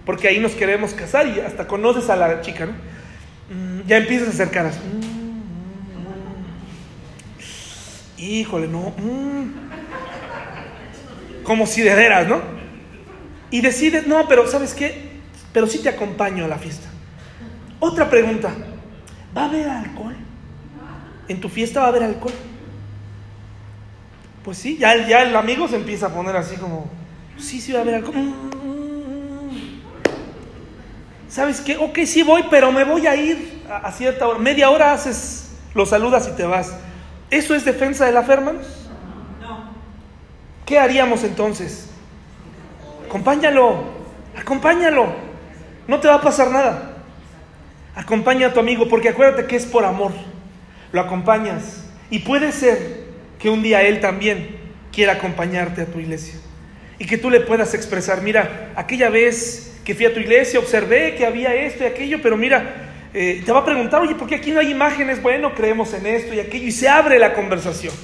[0.05, 2.72] porque ahí nos queremos casar y hasta conoces a la chica, ¿no?
[2.72, 4.78] Mm, ya empiezas a hacer caras.
[4.78, 4.99] Mm,
[8.22, 8.95] mm, híjole, no.
[11.43, 12.41] Como si de veras, ¿no?
[13.51, 15.16] Y decides, no, pero ¿sabes qué?
[15.53, 16.88] Pero sí te acompaño a la fiesta.
[17.78, 18.53] Otra pregunta,
[19.36, 20.16] ¿va a haber alcohol?
[21.28, 22.32] ¿En tu fiesta va a haber alcohol?
[24.44, 26.88] Pues sí, ya, ya el amigo se empieza a poner así como,
[27.36, 28.16] sí, sí va a haber alcohol.
[28.16, 28.64] Mm, mm,
[29.51, 29.80] mm.
[31.28, 31.76] ¿Sabes qué?
[31.76, 34.38] Ok, sí voy, pero me voy a ir a, cierta hora.
[34.38, 36.74] Media hora haces, lo saludas y te vas.
[37.30, 38.66] ¿Eso es defensa de la fe, hermanos?
[39.40, 39.70] No.
[40.64, 41.90] ¿Qué haríamos entonces?
[43.16, 43.82] Acompáñalo,
[44.38, 45.06] acompáñalo.
[45.88, 46.98] No te va a pasar nada.
[47.94, 50.12] Acompaña a tu amigo porque acuérdate que es por amor.
[50.92, 51.88] Lo acompañas.
[52.10, 53.06] Y puede ser
[53.38, 54.58] que un día él también
[54.92, 56.34] quiera acompañarte a tu iglesia.
[56.98, 61.14] Y que tú le puedas expresar, mira, aquella vez que fui a tu iglesia observé
[61.14, 64.34] que había esto y aquello, pero mira, eh, te va a preguntar, oye, ¿por qué
[64.34, 65.22] aquí no hay imágenes?
[65.22, 66.66] Bueno, creemos en esto y aquello.
[66.66, 67.94] Y se abre la conversación.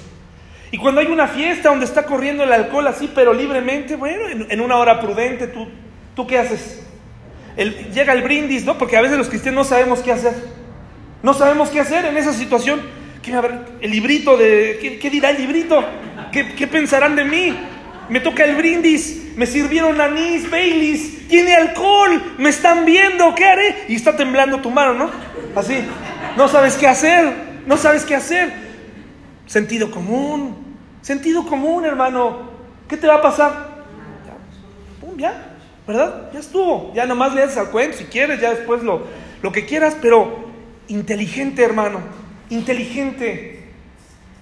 [0.73, 4.61] Y cuando hay una fiesta donde está corriendo el alcohol así, pero libremente, bueno, en,
[4.61, 5.69] una hora prudente, ¿tú,
[6.17, 6.81] ¿tú qué haces?
[7.93, 8.79] llega el brindis, ¿no?
[8.79, 10.33] Porque a veces los cristianos no sabemos qué hacer.
[11.23, 12.81] No sabemos qué hacer en esa situación.
[13.23, 13.39] ¿Qué,
[13.83, 14.99] el librito de...
[14.99, 15.85] ¿Qué, dirá el librito?
[16.33, 17.55] ¿Qué, ¿Qué, pensarán de mí?
[18.09, 23.85] Me toca el brindis, me sirvieron anís, Baileys, tiene alcohol, me están viendo, ¿qué haré?
[23.89, 25.11] Y está temblando tu mano, ¿no?
[25.55, 25.79] Así,
[26.37, 27.31] no sabes qué hacer,
[27.67, 28.72] no sabes qué hacer.
[29.53, 30.79] Sentido común.
[31.03, 32.39] Sentido común, hermano.
[32.89, 33.69] ¿Qué te va a pasar?
[34.27, 36.31] Ya, ya, ¿verdad?
[36.33, 36.91] Ya estuvo.
[36.95, 39.03] Ya nomás le haces al cuento si quieres, ya después lo,
[39.43, 40.47] lo que quieras, pero
[40.89, 42.01] inteligente, hermano.
[42.49, 43.69] Inteligente.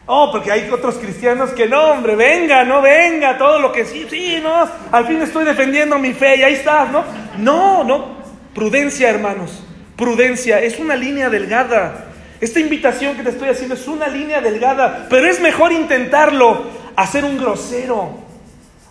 [0.07, 4.07] Oh, porque hay otros cristianos que no, hombre, venga, no venga, todo lo que sí,
[4.09, 7.03] sí, no, al fin estoy defendiendo mi fe y ahí estás, ¿no?
[7.37, 8.17] No, no,
[8.55, 9.65] prudencia, hermanos,
[9.97, 12.11] prudencia, es una línea delgada.
[12.41, 16.63] Esta invitación que te estoy haciendo es una línea delgada, pero es mejor intentarlo
[16.97, 18.19] a ser un grosero,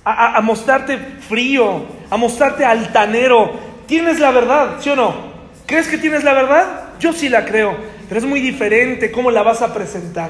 [0.05, 0.97] a, mostrarte
[1.27, 3.51] frío, a mostrarte altanero.
[3.87, 5.29] ¿Tienes la verdad, sí o no?
[5.65, 6.65] ¿Crees que tienes la verdad?
[6.99, 7.75] Yo sí la creo,
[8.07, 10.29] pero es muy diferente cómo la vas a presentar.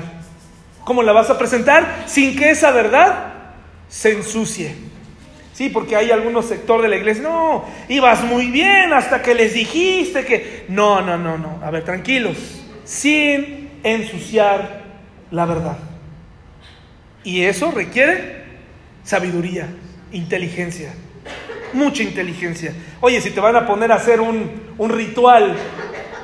[0.86, 2.04] ¿Cómo la vas a presentar?
[2.06, 3.34] Sin que esa verdad
[3.90, 4.76] se ensucie.
[5.54, 9.54] Sí, porque hay algunos sector de la iglesia, no, ibas muy bien hasta que les
[9.54, 10.66] dijiste que...
[10.70, 11.60] No, no, no, no.
[11.62, 12.38] A ver, tranquilos.
[12.90, 14.82] Sin ensuciar
[15.30, 15.78] la verdad.
[17.24, 18.46] Y eso requiere
[19.04, 19.68] sabiduría,
[20.12, 20.92] inteligencia,
[21.74, 22.74] mucha inteligencia.
[23.00, 25.56] Oye, si te van a poner a hacer un, un ritual,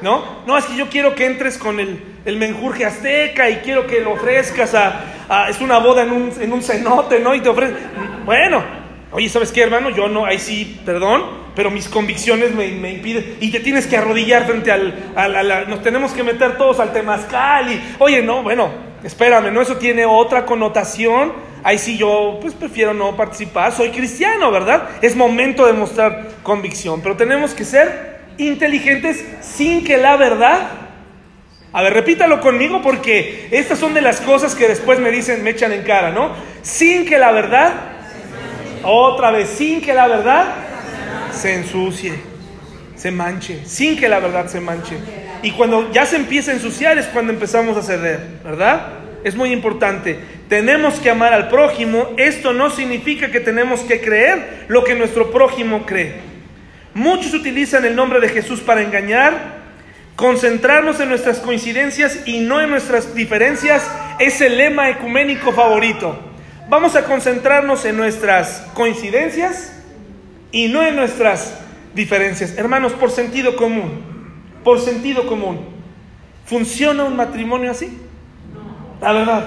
[0.01, 0.43] ¿no?
[0.47, 4.01] No, es que yo quiero que entres con el, el menjurje azteca y quiero que
[4.01, 7.35] lo ofrezcas a, es una boda en un, en un cenote, ¿no?
[7.35, 7.77] Y te ofrecen,
[8.25, 8.63] bueno,
[9.11, 9.89] oye, ¿sabes qué, hermano?
[9.89, 11.23] Yo no, ahí sí, perdón,
[11.55, 16.11] pero mis convicciones me, impiden, y te tienes que arrodillar frente al, al, nos tenemos
[16.11, 18.69] que meter todos al temazcal, y, oye, no, bueno,
[19.03, 19.61] espérame, ¿no?
[19.61, 21.33] Eso tiene otra connotación,
[21.63, 24.89] ahí sí yo, pues prefiero no participar, soy cristiano, ¿verdad?
[25.01, 30.85] Es momento de mostrar convicción, pero tenemos que ser inteligentes sin que la verdad
[31.75, 35.49] a ver, repítalo conmigo porque estas son de las cosas que después me dicen, me
[35.49, 36.31] echan en cara, ¿no?
[36.61, 37.73] Sin que la verdad,
[38.85, 40.45] otra vez, sin que la verdad
[41.31, 42.13] se ensucie,
[42.95, 44.95] se manche, sin que la verdad se manche.
[45.43, 48.87] Y cuando ya se empieza a ensuciar es cuando empezamos a ceder, ¿verdad?
[49.23, 50.19] Es muy importante.
[50.49, 52.09] Tenemos que amar al prójimo.
[52.17, 56.13] Esto no significa que tenemos que creer lo que nuestro prójimo cree.
[56.93, 59.55] Muchos utilizan el nombre de Jesús para engañar
[60.15, 63.85] Concentrarnos en nuestras coincidencias y no en nuestras diferencias
[64.17, 66.17] es el lema ecuménico favorito.
[66.69, 69.73] Vamos a concentrarnos en nuestras coincidencias
[70.51, 71.53] y no en nuestras
[71.93, 72.57] diferencias.
[72.57, 74.01] Hermanos, por sentido común,
[74.63, 75.59] por sentido común,
[76.45, 77.97] ¿funciona un matrimonio así?
[79.01, 79.45] La verdad.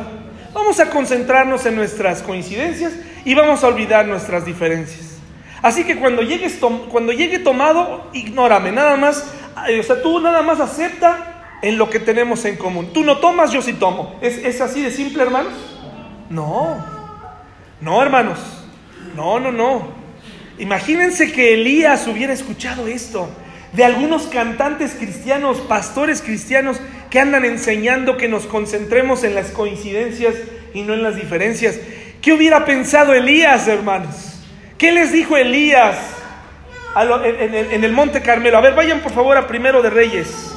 [0.54, 2.92] Vamos a concentrarnos en nuestras coincidencias
[3.24, 5.18] y vamos a olvidar nuestras diferencias.
[5.60, 6.58] Así que cuando, llegues
[6.88, 9.34] cuando llegue tomado, ignórame, nada más
[9.78, 12.92] o sea, tú nada más acepta en lo que tenemos en común.
[12.92, 14.16] Tú no tomas, yo sí tomo.
[14.20, 15.52] ¿Es, ¿Es, así de simple, hermanos?
[16.30, 16.97] No.
[17.80, 18.38] No, hermanos.
[19.14, 19.88] No, no, no.
[20.58, 23.28] Imagínense que Elías hubiera escuchado esto
[23.72, 30.34] de algunos cantantes cristianos, pastores cristianos que andan enseñando que nos concentremos en las coincidencias
[30.74, 31.78] y no en las diferencias.
[32.20, 34.42] ¿Qué hubiera pensado Elías, hermanos?
[34.76, 35.96] ¿Qué les dijo Elías?
[36.96, 38.58] en, el Monte Carmelo.
[38.58, 40.52] A ver, vayan por favor a Primero de Reyes.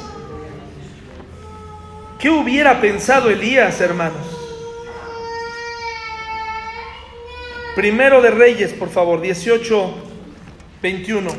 [2.18, 4.31] ¿Qué hubiera pensado Elías, hermanos?
[7.74, 9.94] Primero de Reyes, por favor, 18,
[10.82, 11.30] 21.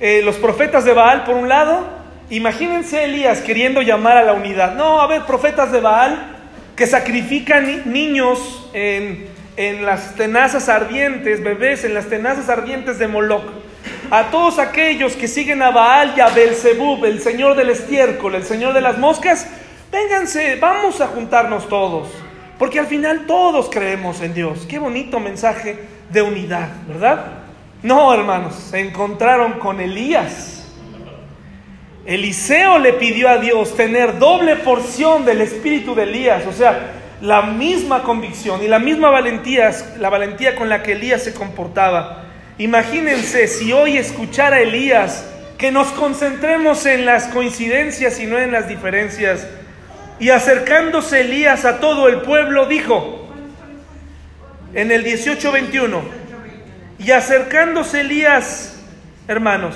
[0.00, 1.88] Eh, los profetas de Baal, por un lado,
[2.28, 4.74] imagínense Elías queriendo llamar a la unidad.
[4.74, 6.36] No, a ver, profetas de Baal
[6.76, 13.50] que sacrifican niños en, en las tenazas ardientes, bebés, en las tenazas ardientes de Moloch.
[14.10, 18.44] A todos aquellos que siguen a Baal y a Belzebub, el señor del estiércol, el
[18.44, 19.46] señor de las moscas,
[19.90, 22.25] vénganse, vamos a juntarnos todos.
[22.58, 24.66] Porque al final todos creemos en Dios.
[24.68, 25.78] Qué bonito mensaje
[26.10, 27.26] de unidad, ¿verdad?
[27.82, 30.66] No, hermanos, se encontraron con Elías.
[32.06, 37.42] Eliseo le pidió a Dios tener doble porción del espíritu de Elías, o sea, la
[37.42, 42.24] misma convicción y la misma valentía, la valentía con la que Elías se comportaba.
[42.58, 45.26] Imagínense si hoy escuchara a Elías
[45.58, 49.46] que nos concentremos en las coincidencias y no en las diferencias.
[50.18, 53.28] Y acercándose Elías a todo el pueblo, dijo
[54.74, 56.02] en el 18:21,
[56.98, 58.80] y acercándose Elías,
[59.28, 59.74] hermanos,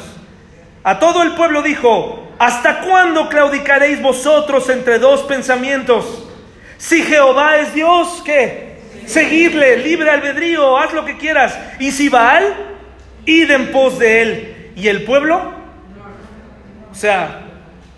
[0.83, 6.27] a todo el pueblo dijo, ¿hasta cuándo claudicaréis vosotros entre dos pensamientos?
[6.79, 8.81] Si Jehová es Dios, ¿qué?
[9.07, 11.59] Seguirle, libre albedrío, haz lo que quieras.
[11.79, 12.55] Y si Baal,
[13.27, 14.73] id en pos de él.
[14.77, 15.53] ¿Y el pueblo?
[16.91, 17.43] O sea,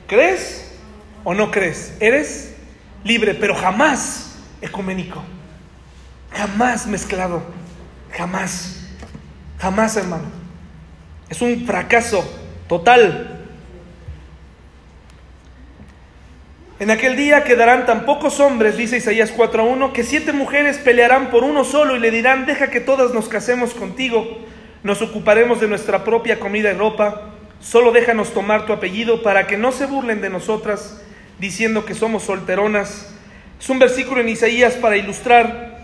[0.08, 0.61] ¿crees
[1.24, 1.94] o no crees?
[2.00, 2.54] Eres
[3.04, 5.22] libre, pero jamás ecuménico.
[6.32, 7.42] Jamás mezclado.
[8.12, 8.86] Jamás.
[9.58, 10.24] Jamás, hermano.
[11.28, 12.24] Es un fracaso
[12.68, 13.38] total.
[16.78, 21.44] En aquel día quedarán tan pocos hombres, dice Isaías 4.1, que siete mujeres pelearán por
[21.44, 24.26] uno solo y le dirán, deja que todas nos casemos contigo,
[24.82, 29.56] nos ocuparemos de nuestra propia comida y ropa, solo déjanos tomar tu apellido para que
[29.56, 31.00] no se burlen de nosotras
[31.42, 33.12] diciendo que somos solteronas.
[33.60, 35.82] Es un versículo en Isaías para ilustrar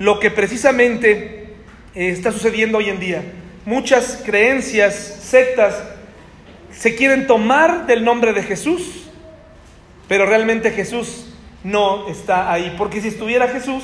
[0.00, 1.54] lo que precisamente
[1.94, 3.22] eh, está sucediendo hoy en día.
[3.64, 5.80] Muchas creencias, sectas,
[6.72, 9.02] se quieren tomar del nombre de Jesús
[10.12, 11.24] pero realmente Jesús
[11.64, 13.82] no está ahí, porque si estuviera Jesús,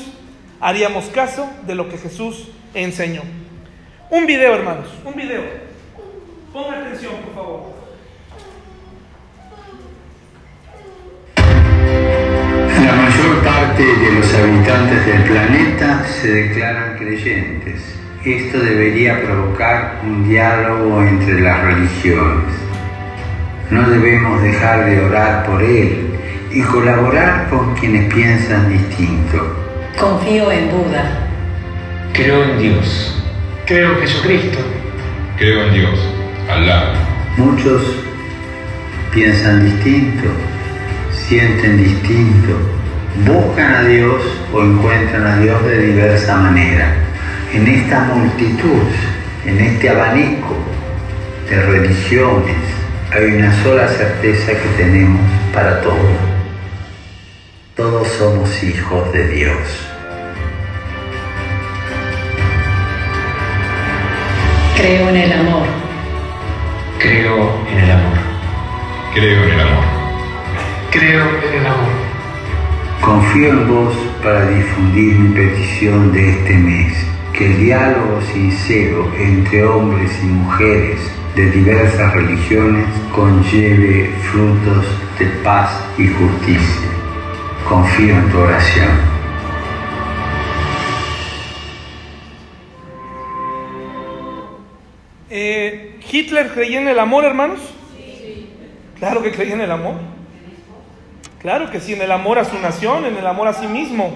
[0.60, 3.22] haríamos caso de lo que Jesús enseñó.
[4.10, 5.42] Un video, hermanos, un video.
[6.52, 7.77] Ponga atención, por favor.
[13.78, 17.80] Parte de los habitantes del planeta se declaran creyentes.
[18.24, 22.54] Esto debería provocar un diálogo entre las religiones.
[23.70, 26.08] No debemos dejar de orar por él
[26.50, 29.56] y colaborar con quienes piensan distinto.
[29.96, 31.28] Confío en Buda.
[32.14, 33.22] Creo en Dios.
[33.64, 34.58] Creo en Jesucristo.
[35.36, 36.00] Creo en Dios,
[36.50, 36.94] Alá.
[37.36, 37.82] Muchos
[39.14, 40.26] piensan distinto,
[41.12, 42.77] sienten distinto,
[43.26, 46.94] buscan a Dios o encuentran a Dios de diversa manera.
[47.52, 48.82] En esta multitud,
[49.46, 50.54] en este abanico
[51.48, 52.56] de religiones,
[53.12, 55.20] hay una sola certeza que tenemos
[55.52, 56.38] para todos
[57.78, 59.56] todos somos hijos de Dios.
[64.76, 65.66] Creo en el amor.
[66.98, 68.18] Creo en el amor.
[69.14, 69.84] Creo en el amor.
[70.90, 72.07] Creo en el amor.
[73.00, 76.92] Confío en vos para difundir mi petición de este mes,
[77.32, 81.00] que el diálogo sincero entre hombres y mujeres
[81.34, 84.84] de diversas religiones conlleve frutos
[85.18, 86.88] de paz y justicia.
[87.68, 89.18] Confío en tu oración.
[95.30, 97.60] Eh, ¿Hitler creía en el amor, hermanos?
[98.98, 100.17] Claro que creía en el amor.
[101.40, 104.12] Claro que sí, en el amor a su nación, en el amor a sí mismo.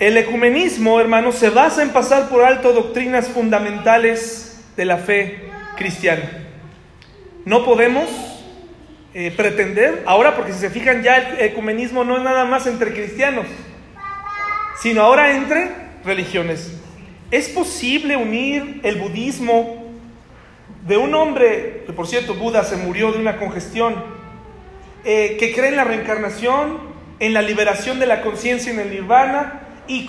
[0.00, 6.28] El ecumenismo, hermanos, se basa en pasar por alto doctrinas fundamentales de la fe cristiana.
[7.44, 8.08] No podemos
[9.14, 12.92] eh, pretender, ahora porque si se fijan ya el ecumenismo no es nada más entre
[12.92, 13.46] cristianos,
[14.82, 15.70] sino ahora entre
[16.04, 16.72] religiones.
[17.30, 19.84] ¿Es posible unir el budismo
[20.84, 24.13] de un hombre, que por cierto Buda se murió de una congestión,
[25.04, 26.78] eh, que cree en la reencarnación,
[27.20, 30.06] en la liberación de la conciencia en el nirvana, y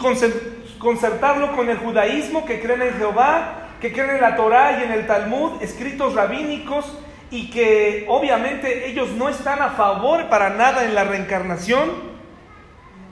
[0.80, 4.92] concertarlo con el judaísmo, que creen en Jehová, que creen en la Torah y en
[4.92, 6.98] el Talmud, escritos rabínicos,
[7.32, 12.16] y que obviamente ellos no están a favor para nada en la reencarnación,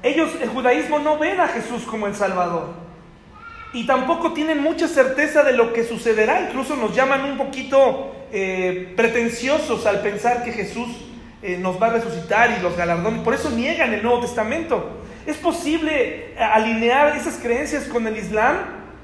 [0.03, 2.73] ellos, el judaísmo no ven a Jesús como el Salvador.
[3.71, 6.41] Y tampoco tienen mucha certeza de lo que sucederá.
[6.41, 10.89] Incluso nos llaman un poquito eh, pretenciosos al pensar que Jesús
[11.43, 13.21] eh, nos va a resucitar y los galardones.
[13.21, 15.01] Por eso niegan el Nuevo Testamento.
[15.25, 18.57] ¿Es posible alinear esas creencias con el Islam?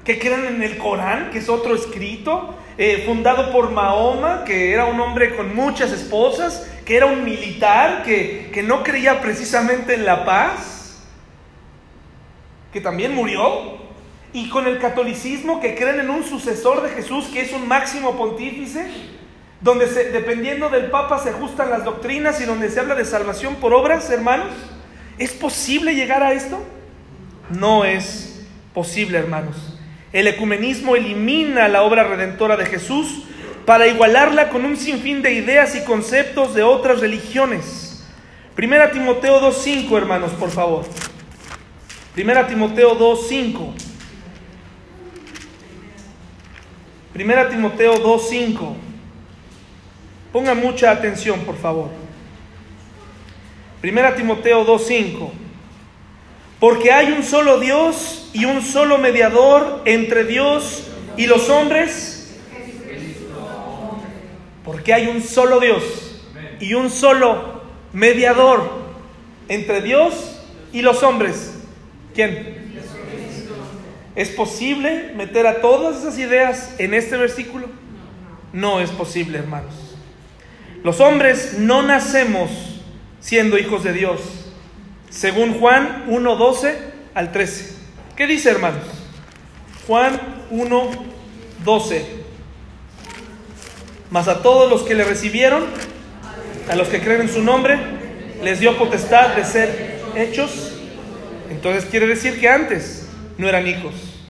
[0.04, 4.86] Que creen en el Corán, que es otro escrito, eh, fundado por Mahoma, que era
[4.86, 10.06] un hombre con muchas esposas, que era un militar, que, que no creía precisamente en
[10.06, 11.04] la paz,
[12.72, 13.78] que también murió,
[14.32, 18.16] y con el catolicismo, que creen en un sucesor de Jesús, que es un máximo
[18.16, 18.90] pontífice,
[19.60, 23.56] donde se, dependiendo del Papa se ajustan las doctrinas y donde se habla de salvación
[23.56, 24.52] por obras, hermanos.
[25.18, 26.62] ¿Es posible llegar a esto?
[27.50, 29.56] No es posible, hermanos.
[30.12, 33.24] El ecumenismo elimina la obra redentora de Jesús
[33.66, 38.04] para igualarla con un sinfín de ideas y conceptos de otras religiones.
[38.54, 40.84] Primera Timoteo 2.5, hermanos, por favor.
[42.14, 43.72] Primera Timoteo 2.5.
[47.12, 48.89] Primera Timoteo 2.5.
[50.32, 51.88] Ponga mucha atención, por favor.
[53.80, 55.30] Primera Timoteo 2.5.
[56.60, 62.38] Porque hay un solo Dios y un solo mediador entre Dios y los hombres.
[64.64, 66.20] Porque hay un solo Dios
[66.60, 67.62] y un solo
[67.92, 68.70] mediador
[69.48, 70.38] entre Dios
[70.72, 71.54] y los hombres.
[72.14, 72.60] ¿Quién?
[74.14, 77.68] ¿Es posible meter a todas esas ideas en este versículo?
[78.52, 79.79] No es posible, hermanos.
[80.82, 82.50] Los hombres no nacemos
[83.20, 84.20] siendo hijos de Dios
[85.10, 86.78] según Juan 1, 12
[87.14, 87.74] al 13.
[88.16, 88.82] ¿Qué dice, hermanos?
[89.86, 90.18] Juan
[90.50, 90.90] 1,
[91.64, 92.06] 12.
[94.10, 95.64] Mas a todos los que le recibieron,
[96.70, 97.78] a los que creen en su nombre,
[98.42, 100.72] les dio potestad de ser hechos,
[101.50, 104.09] entonces quiere decir que antes no eran hijos.